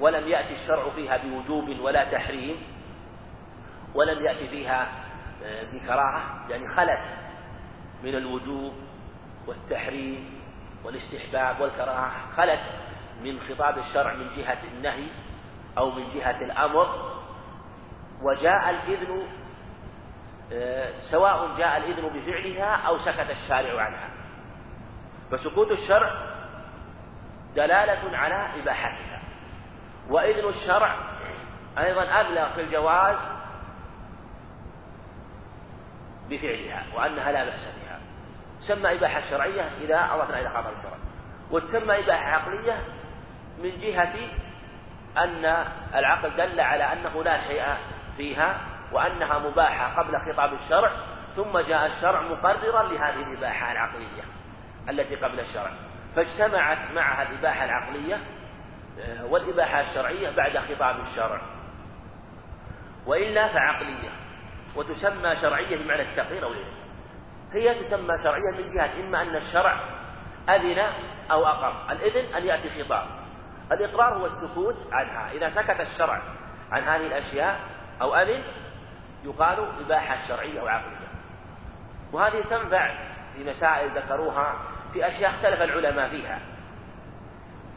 ولم 0.01 0.29
يأتي 0.29 0.55
الشرع 0.55 0.91
فيها 0.91 1.17
بوجوب 1.17 1.81
ولا 1.81 2.05
تحريم 2.05 2.57
ولم 3.95 4.27
يأتي 4.27 4.49
فيها 4.49 4.89
آه، 5.45 5.65
بكراهة 5.73 6.51
يعني 6.51 6.75
خلت 6.77 7.01
من 8.03 8.15
الوجوب 8.15 8.73
والتحريم 9.47 10.41
والاستحباب 10.85 11.61
والكراهة 11.61 12.11
خلت 12.37 12.61
من 13.23 13.41
خطاب 13.41 13.79
الشرع 13.79 14.15
من 14.15 14.37
جهة 14.37 14.59
النهي 14.73 15.09
أو 15.79 15.91
من 15.91 16.15
جهة 16.15 16.45
الأمر. 16.45 17.19
وجاء 18.23 18.71
الإذن 18.71 19.23
آه، 20.53 20.93
سواء 21.11 21.57
جاء 21.59 21.77
الإذن 21.77 22.09
بفعلها 22.09 22.77
أو 22.87 22.99
سكت 22.99 23.31
الشارع 23.31 23.83
عنها. 23.83 24.11
فسكوت 25.31 25.71
الشرع 25.71 26.11
دلالة 27.57 28.17
على 28.17 28.63
إباحتها. 28.63 29.18
وإذن 30.09 30.49
الشرع 30.49 30.97
أيضا 31.79 32.03
أبلغ 32.03 32.55
في 32.55 32.61
الجواز 32.61 33.17
بفعلها 36.31 36.85
وأنها 36.95 37.33
لا 37.33 37.45
بأس 37.45 37.75
بها. 37.83 38.01
تسمى 38.61 38.93
إباحة 38.93 39.21
شرعية 39.31 39.71
إذا 39.81 40.09
أضفنا 40.13 40.41
إلى 40.41 40.49
خطر 40.51 40.73
الشرع. 40.79 40.99
وتسمى 41.51 41.99
إباحة 41.99 42.31
عقلية 42.31 42.79
من 43.63 43.81
جهة 43.81 44.15
أن 45.17 45.65
العقل 45.95 46.37
دل 46.37 46.61
على 46.61 46.85
أنه 46.85 47.25
لا 47.25 47.41
شيء 47.49 47.65
فيها 48.17 48.61
وأنها 48.93 49.39
مباحة 49.39 50.03
قبل 50.03 50.33
خطاب 50.33 50.53
الشرع 50.53 50.91
ثم 51.37 51.59
جاء 51.59 51.87
الشرع 51.87 52.21
مقررا 52.21 52.83
لهذه 52.83 53.23
الإباحة 53.23 53.73
العقلية 53.73 54.23
التي 54.89 55.17
قبل 55.17 55.41
الشرع. 55.41 55.71
فاجتمعت 56.17 56.79
معها 56.95 57.23
الإباحة 57.23 57.65
العقلية 57.65 58.21
والإباحة 59.23 59.81
الشرعية 59.81 60.31
بعد 60.31 60.59
خطاب 60.59 61.01
الشرع. 61.01 61.41
وإلا 63.07 63.49
فعقلية 63.49 64.11
وتسمى 64.77 65.37
شرعية 65.37 65.77
بمعنى 65.77 66.03
التقرير 66.03 66.45
أو 66.45 66.53
الإذن 66.53 66.79
هي 67.53 67.75
تسمى 67.75 68.15
شرعية 68.23 68.51
من 68.59 68.75
جهة 68.75 69.01
إما 69.01 69.23
أن 69.23 69.37
الشرع 69.37 69.81
أذن 70.49 70.79
أو 71.31 71.47
أقر 71.47 71.93
الإذن 71.93 72.35
أن 72.35 72.45
يأتي 72.47 72.85
خطاب. 72.85 73.07
الإقرار 73.73 74.19
هو 74.19 74.27
السكوت 74.27 74.77
عنها. 74.93 75.33
إذا 75.33 75.51
سكت 75.51 75.81
الشرع 75.81 76.23
عن 76.73 76.83
هذه 76.83 77.07
الأشياء 77.07 77.61
أو 78.01 78.15
أذن 78.15 78.43
يقال 79.25 79.69
إباحة 79.87 80.29
شرعية 80.29 80.61
أو 80.61 80.69
عقلية. 80.69 81.09
وهذه 82.13 82.43
تنفع 82.51 82.95
في 83.35 83.45
مسائل 83.51 83.91
ذكروها 83.91 84.55
في 84.93 85.09
أشياء 85.09 85.31
اختلف 85.31 85.63
العلماء 85.63 86.09
فيها. 86.09 86.41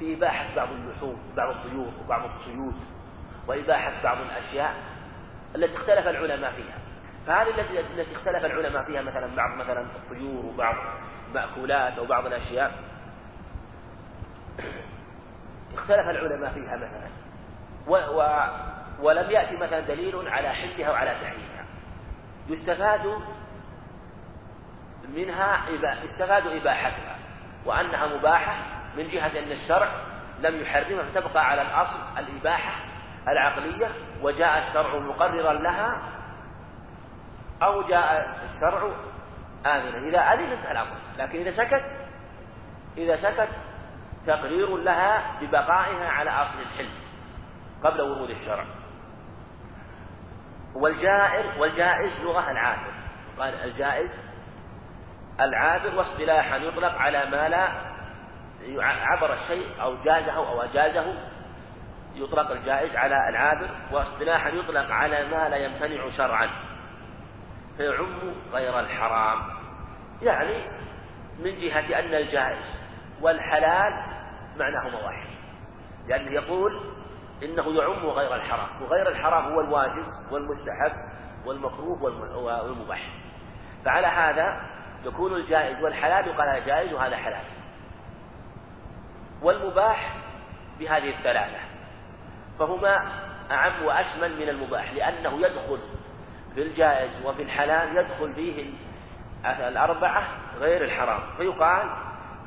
في 0.01 0.13
إباحة 0.13 0.55
بعض 0.55 0.67
اللحوم 0.71 1.33
بعض 1.37 1.49
الطيور 1.55 1.93
وبعض 2.05 2.21
الصيود 2.25 2.75
وإباحة 3.47 4.03
بعض 4.03 4.17
الأشياء 4.17 4.75
التي 5.55 5.77
اختلف 5.77 6.07
العلماء 6.07 6.51
فيها. 6.51 6.77
فهذه 7.27 7.49
التي 7.49 7.79
التي 7.79 8.15
اختلف 8.15 8.45
العلماء 8.45 8.83
فيها 8.83 9.01
مثلا 9.01 9.35
بعض 9.35 9.57
مثلا 9.57 9.81
الطيور 9.81 10.45
وبعض 10.45 10.75
مأكولات 11.33 11.97
أو 11.97 12.05
بعض 12.05 12.25
الأشياء. 12.25 12.71
اختلف 15.73 16.09
العلماء 16.09 16.53
فيها 16.53 16.75
مثلا. 16.75 17.09
و, 17.87 17.95
و 17.95 18.47
ولم 19.01 19.31
يأتي 19.31 19.55
مثلا 19.55 19.79
دليل 19.79 20.27
على 20.27 20.49
حلها 20.49 20.91
وعلى 20.91 21.15
تحريمها. 21.21 21.65
يستفاد 22.47 23.21
منها 25.15 25.69
يستفاد 26.03 26.47
إباحتها. 26.47 27.15
وأنها 27.65 28.07
مباحة 28.17 28.80
من 28.97 29.09
جهة 29.09 29.39
أن 29.39 29.51
الشرع 29.51 29.87
لم 30.39 30.61
يحرمها 30.61 31.03
فتبقى 31.03 31.49
على 31.49 31.61
الأصل 31.61 31.99
الإباحة 32.17 32.71
العقلية 33.27 33.91
وجاء 34.21 34.67
الشرع 34.67 34.99
مقررا 34.99 35.53
لها 35.53 36.01
أو 37.63 37.81
جاء 37.81 38.35
الشرع 38.45 38.91
آمنا. 39.65 40.09
إذا 40.09 40.19
أذنت 40.19 40.65
الأمر 40.71 40.95
لكن 41.17 41.39
إذا 41.39 41.63
سكت 41.63 41.83
إذا 42.97 43.15
سكت 43.15 43.49
تقرير 44.27 44.77
لها 44.77 45.39
ببقائها 45.41 46.09
على 46.09 46.29
أصل 46.29 46.59
الحل 46.59 46.89
قبل 47.83 48.01
ورود 48.01 48.29
الشرع. 48.29 48.65
والجائر 50.75 51.61
والجائز 51.61 52.19
لغة 52.23 52.51
العابر. 52.51 52.91
قال 53.39 53.53
الجائز 53.53 54.11
العابر 55.39 55.95
واصطلاحا 55.95 56.57
يطلق 56.57 56.95
على 56.95 57.25
ما 57.25 57.49
لا 57.49 57.90
عبر 58.79 59.33
الشيء 59.33 59.81
أو 59.81 59.95
جازه 60.03 60.31
أو 60.31 60.61
أجازه 60.61 61.13
يطلق 62.15 62.51
الجائز 62.51 62.95
على 62.95 63.29
العابر 63.29 63.69
واصطلاحا 63.91 64.49
يطلق 64.49 64.91
على 64.91 65.27
ما 65.27 65.49
لا 65.49 65.55
يمتنع 65.55 66.09
شرعا. 66.17 66.49
فيعم 67.77 68.33
غير 68.53 68.79
الحرام. 68.79 69.39
يعني 70.21 70.67
من 71.39 71.59
جهة 71.59 71.99
أن 71.99 72.13
الجائز 72.13 72.75
والحلال 73.21 73.93
معناهما 74.57 75.05
واحد 75.05 75.27
لأنه 76.07 76.31
يقول 76.31 76.81
إنه 77.43 77.81
يعم 77.81 78.05
غير 78.05 78.35
الحرام. 78.35 78.81
وغير 78.81 79.09
الحرام 79.09 79.53
هو 79.53 79.61
الواجب 79.61 80.05
والمستحب 80.31 80.93
والمكروه 81.45 82.03
والمباح. 82.37 83.09
فعلى 83.85 84.07
هذا 84.07 84.61
يكون 85.05 85.33
الجائز 85.33 85.83
والحلال 85.83 86.27
يقال 86.27 86.49
هذا 86.49 86.65
جائز 86.65 86.93
وهذا 86.93 87.17
حلال. 87.17 87.60
والمباح 89.41 90.15
بهذه 90.79 91.09
الثلاثة. 91.09 91.59
فهما 92.59 93.11
أعم 93.51 93.85
وأشمل 93.85 94.35
من 94.35 94.49
المباح 94.49 94.93
لأنه 94.93 95.39
يدخل 95.39 95.79
في 96.55 96.61
الجائز 96.61 97.25
وفي 97.25 97.41
الحلال 97.41 97.97
يدخل 97.97 98.33
فيه 98.33 98.73
الأربعة 99.45 100.23
غير 100.59 100.83
الحرام. 100.83 101.19
فيقال 101.37 101.89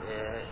آه، 0.08 0.42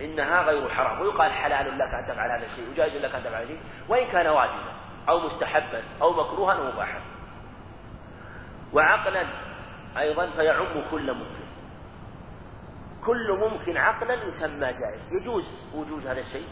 إنها 0.00 0.42
غير 0.42 0.68
حرام 0.68 1.00
ويقال 1.00 1.32
حلال 1.32 1.78
لك 1.78 1.94
أن 1.94 2.06
تفعل 2.08 2.30
هذا 2.30 2.46
الشيء 2.46 2.70
وجائز 2.70 3.04
لك 3.04 3.14
أن 3.14 3.20
تفعل 3.20 3.34
هذا 3.34 3.42
الشيء 3.42 3.60
وإن 3.88 4.06
كان 4.06 4.26
واجبا 4.26 4.72
أو 5.08 5.20
مستحبا 5.20 5.82
أو 6.02 6.12
مكروها 6.12 6.54
أو 6.54 6.64
مباحا. 6.64 7.00
وعقلا 8.72 9.24
أيضا 9.98 10.30
فيعم 10.36 10.66
كل 10.90 11.12
كل 13.06 13.32
ممكن 13.32 13.76
عقلا 13.76 14.14
يسمى 14.14 14.72
جائز. 14.72 15.12
يجوز 15.12 15.44
وجود 15.74 16.06
هذا 16.06 16.20
الشيء. 16.20 16.48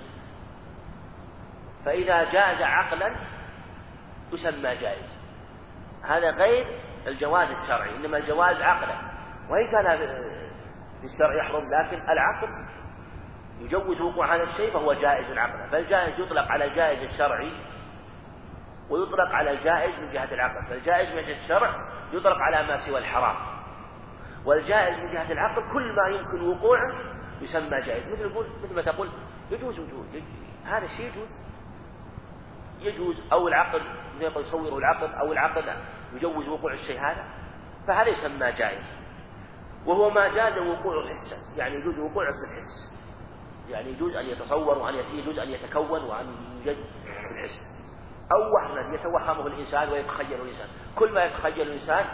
فإذا 1.84 2.24
جاز 2.24 2.62
عقلا 2.62 3.16
يسمى 4.32 4.76
جائز. 4.76 5.18
هذا 6.04 6.30
غير 6.30 6.66
الجواز 7.06 7.48
الشرعي 7.50 7.96
إنما 7.96 8.16
الجواز 8.16 8.56
عقلا. 8.62 8.94
وإن 9.50 9.70
كان 9.72 9.96
في 11.00 11.06
الشرع 11.06 11.44
يحرم 11.44 11.64
لكن 11.74 12.02
العقل 12.08 12.66
يجوز 13.60 14.00
وقوع 14.00 14.34
هذا 14.34 14.42
الشيء 14.42 14.72
فهو 14.72 14.92
جائز 14.92 15.38
عقلا. 15.38 15.70
فالجائز 15.70 16.20
يطلق 16.20 16.52
على 16.52 16.64
الجائز 16.64 17.02
الشرعي 17.02 17.52
ويطلق 18.90 19.34
على 19.34 19.50
الجائز 19.50 19.98
من 19.98 20.12
جهة 20.12 20.34
العقل. 20.34 20.66
فالجائز 20.68 21.14
من 21.14 21.22
جهة 21.22 21.44
الشرع 21.44 21.70
يطلق 22.12 22.36
على 22.36 22.66
ما 22.66 22.86
سوى 22.86 22.98
الحرام. 22.98 23.53
والجائز 24.44 24.98
من 24.98 25.12
جهة 25.12 25.32
العقل 25.32 25.72
كل 25.72 25.92
ما 25.92 26.16
يمكن 26.16 26.48
وقوعه 26.48 26.94
يسمى 27.40 27.80
جائز. 27.80 28.12
مثل 28.12 28.32
مثل 28.64 28.74
ما 28.74 28.82
تقول 28.82 29.08
يجوز 29.50 29.78
وجود 29.78 30.22
هذا 30.64 30.84
الشيء 30.84 31.06
يجوز. 31.06 31.28
يجوز 32.80 33.16
أو 33.32 33.48
العقل 33.48 33.82
يصوره 34.20 34.78
العقل 34.78 35.14
أو 35.14 35.32
العقل 35.32 35.64
يجوز 36.14 36.48
وقوع 36.48 36.72
الشيء 36.72 37.00
هذا 37.00 37.24
فهذا 37.86 38.08
يسمى 38.08 38.52
جائز. 38.52 38.84
وهو 39.86 40.10
ما 40.10 40.28
جاز 40.28 40.58
وقوع 40.58 41.14
حسا 41.14 41.36
يعني 41.56 41.74
يجوز 41.74 41.98
وقوعه 41.98 42.32
في 42.32 42.52
الحس. 42.52 42.94
يعني 43.70 43.90
يجوز 43.90 44.16
أن 44.16 44.24
يتصور 44.26 44.78
وأن 44.78 44.94
يجوز 44.94 45.38
أن 45.38 45.48
يتكون 45.48 46.04
وأن 46.04 46.26
يوجد 46.64 46.84
في 47.04 47.44
الحس. 47.44 47.60
أو 48.32 48.54
وهما 48.54 48.94
يتوهمه 48.94 49.46
الإنسان 49.46 49.88
ويتخيل 49.88 50.40
الإنسان. 50.40 50.68
كل 50.96 51.12
ما 51.12 51.24
يتخيل 51.24 51.60
الإنسان 51.60 52.04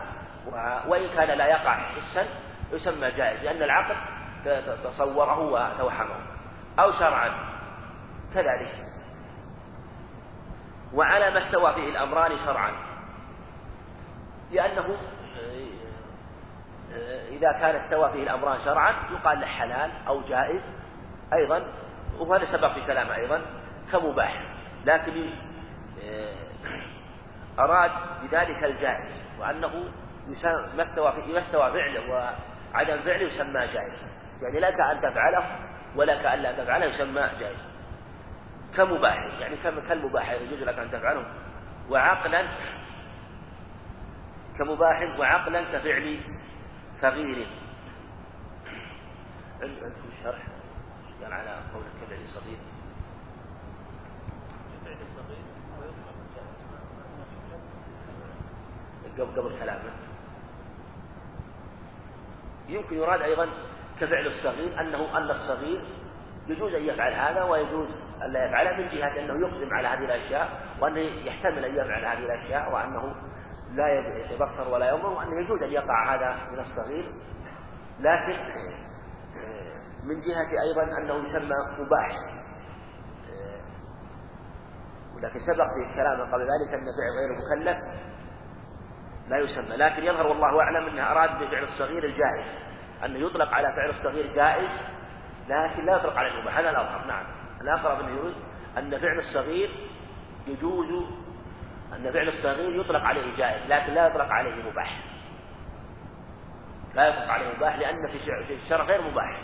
وإن 0.86 1.08
كان 1.08 1.38
لا 1.38 1.46
يقع 1.46 1.74
حسا 1.74 2.26
يسمى 2.72 3.10
جائز 3.10 3.44
لأن 3.44 3.62
العقل 3.62 3.96
تصوره 4.84 5.38
وتوهمه. 5.38 6.16
أو 6.78 6.92
شرعا 6.92 7.30
كذلك. 8.34 8.74
وعلى 10.94 11.30
ما 11.30 11.38
استوى 11.38 11.74
فيه 11.74 11.88
الأمران 11.88 12.38
شرعا. 12.44 12.72
لأنه 14.50 14.96
إذا 17.28 17.52
كان 17.52 17.76
استوى 17.76 18.12
فيه 18.12 18.22
الأمران 18.22 18.58
شرعا 18.64 18.94
يقال 19.10 19.40
له 19.40 19.46
حلال 19.46 19.90
أو 20.08 20.20
جائز 20.20 20.62
أيضا. 21.32 21.72
وهذا 22.18 22.52
سبق 22.52 22.72
في 22.72 22.86
كلامه 22.86 23.16
أيضا 23.16 23.42
كمباح. 23.92 24.42
لكن 24.84 25.30
أراد 27.58 27.90
بذلك 28.22 28.64
الجائز 28.64 29.12
وأنه 29.40 29.84
ما 30.76 30.82
استوى 30.82 31.32
ما 31.32 31.38
استوى 31.38 31.72
فعله 31.72 32.10
وعدم 32.10 33.02
فعله 33.02 33.22
يسمى 33.22 33.66
جائز 33.66 33.92
يعني 34.42 34.60
لك 34.60 34.80
أن 34.80 35.00
تفعله 35.00 35.56
ولك 35.96 36.26
أن 36.26 36.38
لا 36.38 36.52
تفعله 36.64 36.86
يسمى 36.86 37.30
جائز 37.40 37.58
كمباح 38.76 39.16
يعني 39.40 39.56
كالمباح 39.88 40.30
يجوز 40.30 40.62
لك 40.62 40.78
أن 40.78 40.90
تفعله. 40.90 41.24
وعقلا 41.90 42.46
كمباح 44.58 45.18
وعقلا 45.18 45.62
كفعل 45.62 46.20
صغير 47.00 47.46
عندكم 49.62 50.10
شرح 50.24 50.42
قال 51.22 51.32
على 51.32 51.60
قول 51.74 51.82
كفعل 52.02 52.28
صغير 52.28 52.58
قبل 59.18 59.40
قبل 59.40 59.58
كلامه. 59.58 59.99
يمكن 62.74 62.96
يراد 62.96 63.22
أيضا 63.22 63.48
كفعل 64.00 64.26
الصغير 64.26 64.80
أنه 64.80 65.18
أن 65.18 65.30
الصغير 65.30 65.84
يجوز 66.46 66.74
أن 66.74 66.82
يفعل 66.82 67.12
هذا 67.12 67.42
ويجوز 67.42 67.88
أن 68.22 68.32
لا 68.32 68.46
يفعله 68.46 68.76
من 68.76 68.88
جهة 68.88 69.20
أنه 69.20 69.48
يقدم 69.48 69.74
على 69.74 69.88
هذه 69.88 70.04
الأشياء 70.04 70.48
وأنه 70.80 70.98
يحتمل 70.98 71.64
أن 71.64 71.74
يفعل 71.74 72.04
هذه 72.04 72.24
الأشياء 72.24 72.72
وأنه 72.72 73.14
لا 73.72 73.86
يبصر 74.32 74.68
ولا 74.68 74.90
ينظر 74.90 75.08
وأنه 75.08 75.40
يجوز 75.40 75.62
أن 75.62 75.70
يقع 75.70 76.14
هذا 76.14 76.50
من 76.52 76.58
الصغير. 76.58 77.12
لكن 78.00 78.38
من 80.04 80.20
جهة 80.20 80.62
أيضا 80.62 80.82
أنه 80.98 81.14
يسمى 81.14 81.84
مباح. 81.84 82.16
ولكن 85.16 85.38
سبق 85.38 85.64
في 85.64 85.94
كلام 85.94 86.32
قبل 86.32 86.42
ذلك 86.42 86.74
أن 86.74 86.84
فعل 86.84 87.12
غير 87.18 87.38
مكلف. 87.38 88.09
لا 89.30 89.38
يسمى. 89.38 89.76
لكن 89.76 90.02
يظهر 90.04 90.26
والله 90.26 90.60
أعلم 90.60 90.86
أنه 90.86 91.12
أراد 91.12 91.30
بفعل 91.38 91.64
الصغير 91.64 92.04
الجائز. 92.04 92.46
أنه 93.04 93.18
يطلق 93.18 93.54
على 93.54 93.66
فعل 93.76 93.90
الصغير 93.90 94.34
جائز 94.34 94.70
لكن 95.48 95.86
لا 95.86 95.96
يطلق 95.96 96.18
على 96.18 96.28
المباح. 96.28 96.58
هذا 96.58 96.70
الأظهر. 96.70 97.06
نعم. 97.06 97.24
الأقرب 97.60 98.00
أنه 98.00 98.16
يريد 98.16 98.34
أن 98.78 98.90
فعل 98.98 99.18
الصغير 99.18 99.70
يجوز 100.46 101.04
أن 101.92 102.12
فعل 102.12 102.28
الصغير 102.28 102.80
يطلق 102.80 103.00
عليه 103.00 103.36
جائز 103.36 103.70
لكن 103.70 103.92
لا 103.92 104.06
يطلق 104.06 104.32
عليه 104.32 104.70
مباح. 104.70 105.00
لا 106.94 107.08
يطلق 107.08 107.28
عليه 107.28 107.56
مباح 107.56 107.78
لأن 107.78 108.08
في 108.46 108.54
الشرع 108.54 108.84
غير 108.84 109.02
مباح. 109.02 109.40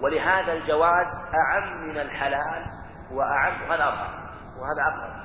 ولهذا 0.00 0.52
الجواز 0.52 1.06
أعم 1.34 1.88
من 1.88 1.98
الحلال 1.98 2.64
وأعم. 3.12 3.72
هذا 3.72 3.88
أظهر. 3.88 4.22
وهذا 4.58 4.82
أقرب. 4.92 5.22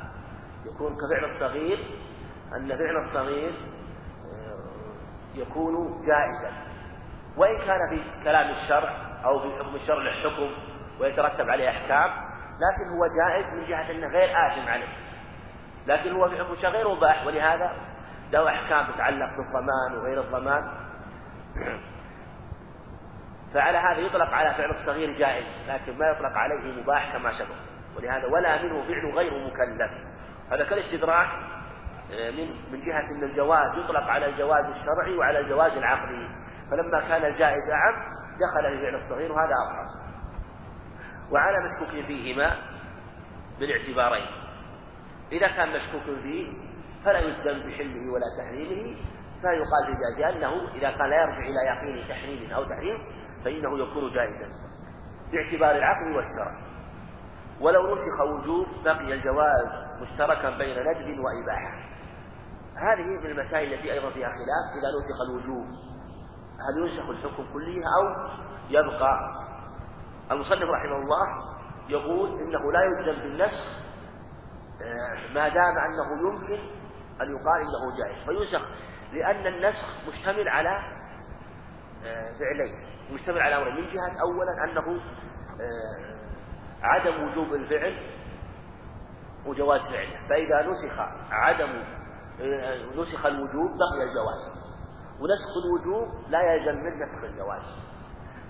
يكون 0.65 0.95
كفعل 0.95 1.35
الصغير 1.35 1.77
أن 2.57 2.67
فعل 2.67 3.07
الصغير 3.07 3.76
يكون 5.37 6.01
جائزا. 6.07 6.51
وإن 7.37 7.57
كان 7.57 7.89
في 7.89 8.23
كلام 8.23 8.49
الشرع 8.49 8.89
أو 9.25 9.39
في 9.39 9.63
حكم 9.63 9.75
الشرع 9.75 10.03
له 10.03 10.11
حكم 10.11 10.49
ويترتب 10.99 11.49
عليه 11.49 11.69
أحكام 11.69 12.09
لكن 12.57 12.89
هو 12.97 13.07
جائز 13.21 13.53
من 13.53 13.67
جهة 13.67 13.91
أنه 13.91 14.07
غير 14.07 14.29
آثم 14.29 14.69
عليه. 14.69 14.87
لكن 15.87 16.11
هو 16.11 16.29
في 16.29 16.37
حكم 16.37 16.53
الشرع 16.53 16.69
غير 16.69 16.95
مباح. 16.95 17.25
ولهذا 17.25 17.71
له 18.31 18.49
أحكام 18.49 18.93
تتعلق 18.93 19.29
بالضمان 19.29 19.97
وغير 19.97 20.21
الضمان. 20.21 20.71
فعلى 23.53 23.77
هذا 23.77 23.99
يطلق 23.99 24.29
على 24.29 24.53
فعل 24.53 24.71
الصغير 24.71 25.17
جائز 25.17 25.45
لكن 25.67 25.97
ما 25.97 26.07
يطلق 26.07 26.37
عليه 26.37 26.81
مباح 26.81 27.13
كما 27.13 27.31
سبق. 27.31 27.55
ولهذا 27.97 28.25
ولا 28.25 28.63
منه 28.63 28.83
فعل 28.83 29.15
غير 29.15 29.47
مكلف. 29.47 29.91
هذا 30.51 30.63
كالاستدراك 30.63 31.27
من 32.09 32.71
من 32.71 32.85
جهة 32.85 32.99
أن 32.99 33.23
الجواز 33.23 33.77
يطلق 33.77 34.03
على 34.03 34.25
الجواز 34.25 34.65
الشرعي 34.65 35.17
وعلى 35.17 35.39
الجواز 35.39 35.77
العقلي. 35.77 36.29
فلما 36.71 37.07
كان 37.07 37.25
الجائز 37.25 37.69
أعم 37.73 37.95
دخل 38.39 38.77
في 38.77 38.83
فعل 38.83 38.95
الصغير 38.95 39.31
وهذا 39.31 39.53
أظهر 39.65 39.85
وعلى 41.31 41.57
مشكوك 41.59 42.05
فيهما 42.05 42.51
بالاعتبارين. 43.59 44.27
إذا 45.31 45.47
كان 45.47 45.69
مشكوك 45.69 46.03
فيه 46.03 46.53
فلا 47.05 47.19
يلزم 47.19 47.67
بحله 47.67 48.11
ولا 48.13 48.25
تحريمه. 48.39 48.95
فيقال 49.41 49.85
في 49.85 49.93
جائز 50.01 50.35
لأنه 50.35 50.73
إذا 50.73 50.91
كان 50.91 51.09
لا 51.09 51.21
يرجع 51.21 51.37
إلى 51.37 51.65
يقين 51.67 52.07
تحريم 52.09 52.51
أو 52.51 52.63
تحريم 52.63 52.97
فإنه 53.45 53.79
يكون 53.79 54.13
جائزا 54.13 54.47
باعتبار 55.31 55.75
العقل 55.75 56.15
والشرع. 56.15 56.67
ولو 57.61 57.95
نسخ 57.95 58.21
وجوب 58.21 58.67
بقي 58.85 59.13
الجواز 59.13 59.67
مشتركا 60.01 60.49
بين 60.57 60.79
ندب 60.79 61.19
وإباحة. 61.19 61.86
هذه 62.77 63.03
من 63.03 63.25
المسائل 63.25 63.73
التي 63.73 63.93
أيضا 63.93 64.09
فيها 64.09 64.27
خلاف 64.27 64.65
إذا 64.79 64.89
نسخ 64.99 65.21
الوجوب 65.29 65.65
هل 66.59 66.87
ينسخ 66.87 67.09
الحكم 67.09 67.53
كله 67.53 67.81
أو 67.97 68.31
يبقى؟ 68.69 69.19
المصنف 70.31 70.69
رحمه 70.69 70.95
الله 70.95 71.27
يقول 71.89 72.29
إنه 72.29 72.71
لا 72.71 72.79
يلزم 72.83 73.21
بالنفس 73.21 73.87
آه، 74.81 75.33
ما 75.33 75.47
دام 75.49 75.77
أنه 75.77 76.29
يمكن 76.29 76.59
أن 77.21 77.35
يقال 77.35 77.61
إنه 77.61 77.97
جائز. 77.97 78.25
فينسخ 78.25 78.67
لأن 79.13 79.47
النسخ 79.47 80.07
مشتمل 80.07 80.49
على 80.49 80.69
آه، 82.05 82.31
فعلين 82.39 82.75
مشتمل 83.11 83.41
على 83.41 83.57
أمرين 83.57 83.75
من 83.75 83.91
جهة 83.91 84.21
أولا 84.21 84.63
أنه 84.63 85.01
آه، 85.61 86.17
عدم 86.81 87.23
وجوب 87.23 87.53
الفعل 87.53 87.97
وجواز 89.45 89.81
فعله. 89.81 90.27
فإذا 90.29 90.67
نسخ 90.69 90.99
عدم 91.31 91.83
نسخ 92.95 93.25
الوجوب 93.25 93.71
بقي 93.77 94.03
الجواز. 94.09 94.67
ونسخ 95.19 95.53
الوجوب 95.65 96.07
لا 96.29 96.41
يلزم 96.41 96.75
من 96.79 96.91
نسخ 96.99 97.23
الجواز. 97.23 97.77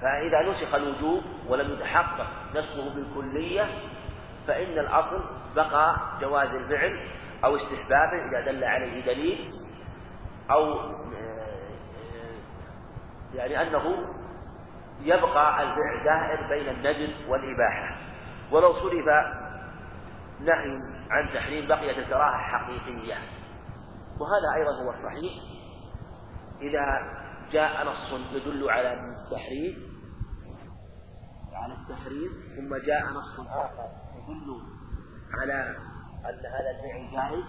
فإذا 0.02 0.52
نسخ 0.52 0.76
الوجوب 0.76 1.24
ولم 1.48 1.72
يتحقق 1.74 2.28
نسخه 2.56 2.96
بالكلية 2.96 3.70
فإن 4.48 4.80
الأصل 4.80 5.24
بقى 5.56 5.96
جواز 6.22 6.50
الفعل 6.50 7.10
أو 7.44 7.56
استحبابه 7.56 8.26
إذا 8.30 8.52
دل 8.52 8.64
عليه 8.64 9.06
دليل 9.06 9.54
أو 10.52 10.80
يعني 13.36 13.62
أنه 13.62 14.06
يبقى 15.02 15.64
الفعل 15.64 16.04
دائر 16.04 16.48
بين 16.50 16.70
الندب 16.70 17.30
والإباحة. 17.30 17.98
ولو 18.52 18.74
صرف 18.74 19.06
نهي 20.40 20.80
عن 21.12 21.30
تحريم 21.34 21.68
بقيت 21.68 21.98
الكراهة 21.98 22.38
حقيقية. 22.38 23.16
وهذا 24.20 24.54
أيضا 24.56 24.84
هو 24.84 24.90
الصحيح 24.90 25.34
إذا 26.62 26.86
جاء 27.52 27.88
نص 27.88 28.34
يدل 28.34 28.70
على 28.70 28.94
التحريم 28.94 29.98
على 31.54 31.74
التحريم 31.74 32.30
ثم 32.58 32.76
جاء 32.76 33.06
نص 33.06 33.40
آخر 33.40 33.90
يدل 34.16 34.62
على 35.42 35.76
أن 36.26 36.40
هذا 36.46 36.70
الفعل 36.70 37.12
جائز 37.12 37.44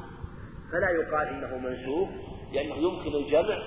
فلا 0.72 0.90
يقال 0.90 1.28
إنه 1.28 1.58
منسوخ 1.58 2.08
لأنه 2.52 2.74
يمكن 2.74 3.16
الجمع 3.16 3.58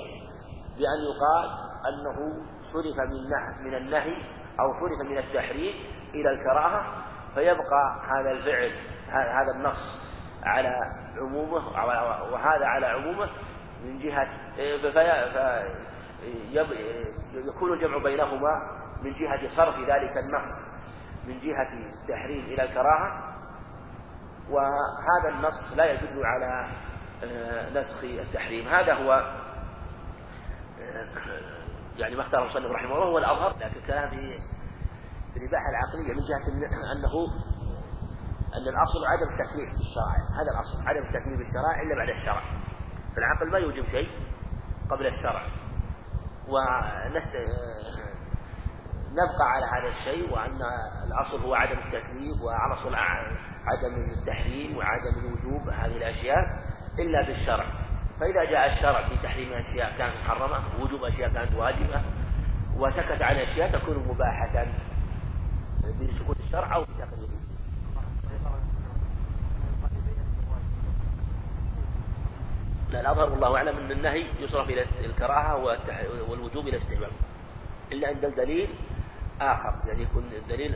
بأن 0.78 1.00
يقال 1.10 1.50
أنه 1.88 2.46
صرف 2.74 3.00
من 3.00 3.66
من 3.66 3.76
النهي 3.78 4.16
أو 4.60 4.74
صرف 4.74 5.10
من 5.10 5.18
التحريم 5.18 5.74
إلى 6.14 6.30
الكراهة 6.32 7.04
فيبقى 7.36 8.02
هذا 8.10 8.32
الفعل 8.32 8.72
هذا 9.10 9.52
النص 9.56 10.00
على 10.44 11.01
عمومه 11.18 11.68
وهذا 12.34 12.66
على 12.66 12.86
عمومه 12.86 13.30
من 13.84 14.00
جهة 14.00 14.28
يكون 17.34 17.74
الجمع 17.74 17.98
بينهما 17.98 18.82
من 19.04 19.14
جهة 19.14 19.56
صرف 19.56 19.76
ذلك 19.80 20.18
النص 20.18 20.72
من 21.28 21.40
جهة 21.40 21.74
التحريم 21.74 22.46
إلى 22.46 22.64
الكراهة. 22.64 23.38
وهذا 24.50 25.30
النص 25.30 25.74
لا 25.76 25.92
يدل 25.92 26.26
على 26.26 26.70
آه، 27.24 27.70
نسخ 27.70 28.04
التحريم. 28.04 28.68
هذا 28.68 28.94
هو 28.94 29.14
آه، 30.82 31.08
يعني 31.98 32.16
ما 32.16 32.22
اختاره 32.22 32.44
المصنف 32.44 32.72
رحمه 32.72 32.96
الله 32.96 33.06
هو 33.06 33.18
الأظهر. 33.18 33.56
لكن 33.58 33.80
الكلام 33.80 34.10
في 34.10 35.40
الإباحة 35.40 35.66
العقلية 35.70 36.14
من 36.14 36.22
جهة 36.28 36.48
أنه 36.98 37.28
أن 38.58 38.68
الأصل 38.68 39.06
عدم 39.08 39.30
التكليف 39.34 39.70
بالشرع 39.78 40.16
هذا 40.40 40.52
الأصل 40.56 40.88
عدم 40.88 41.00
التكليف 41.02 41.38
بالشرع 41.38 41.82
إلا 41.82 41.96
بعد 41.96 42.10
الشرع. 42.10 42.42
فالعقل 43.16 43.52
ما 43.52 43.58
يوجب 43.58 43.86
شيء 43.92 44.10
قبل 44.92 45.08
الشرع. 45.08 45.42
ونبقى 49.12 49.46
على 49.52 49.66
هذا 49.66 49.88
الشيء 49.98 50.34
وأن 50.34 50.60
الأصل 51.08 51.42
هو 51.42 51.54
عدم 51.56 51.78
التكليف 51.80 52.42
وأصل 52.42 52.96
عدم 53.66 54.12
التحريم 54.12 54.78
وعدم 54.78 55.20
الوجوب 55.20 55.70
هذه 55.70 55.98
الأشياء 55.98 56.38
إلا 57.00 57.28
بالشرع 57.28 57.66
فإذا 58.20 58.44
جاء 58.52 58.74
الشرع 58.74 59.08
في 59.10 59.18
تحريم 59.24 59.54
أشياء 59.54 59.98
كانت 59.98 60.14
محرمة 60.24 60.58
ووجوب 60.80 61.04
أشياء 61.04 61.34
كانت 61.34 61.54
واجبة 61.56 62.02
وسكت 62.78 63.22
عن 63.22 63.36
أشياء 63.36 63.72
تكون 63.80 63.98
مباحة 64.08 64.66
بسكوت 66.02 66.40
الشرع 66.40 66.76
أو 66.76 66.84
بتقليده 66.84 67.41
لا 72.92 73.00
الأظهر 73.02 73.30
والله 73.30 73.58
أعلم 73.58 73.78
أن 73.78 73.92
النهي 73.92 74.26
يصرف 74.40 74.70
إلى 74.70 74.86
الكراهة 75.06 75.56
والوجوب 76.30 76.68
إلى 76.68 76.78
الاستحباب. 76.78 77.12
إلا 77.92 78.08
عند 78.08 78.26
الدليل 78.26 78.70
آخر 79.42 79.74
يعني 79.88 80.04
يكون 80.04 80.24
الدليل 80.32 80.76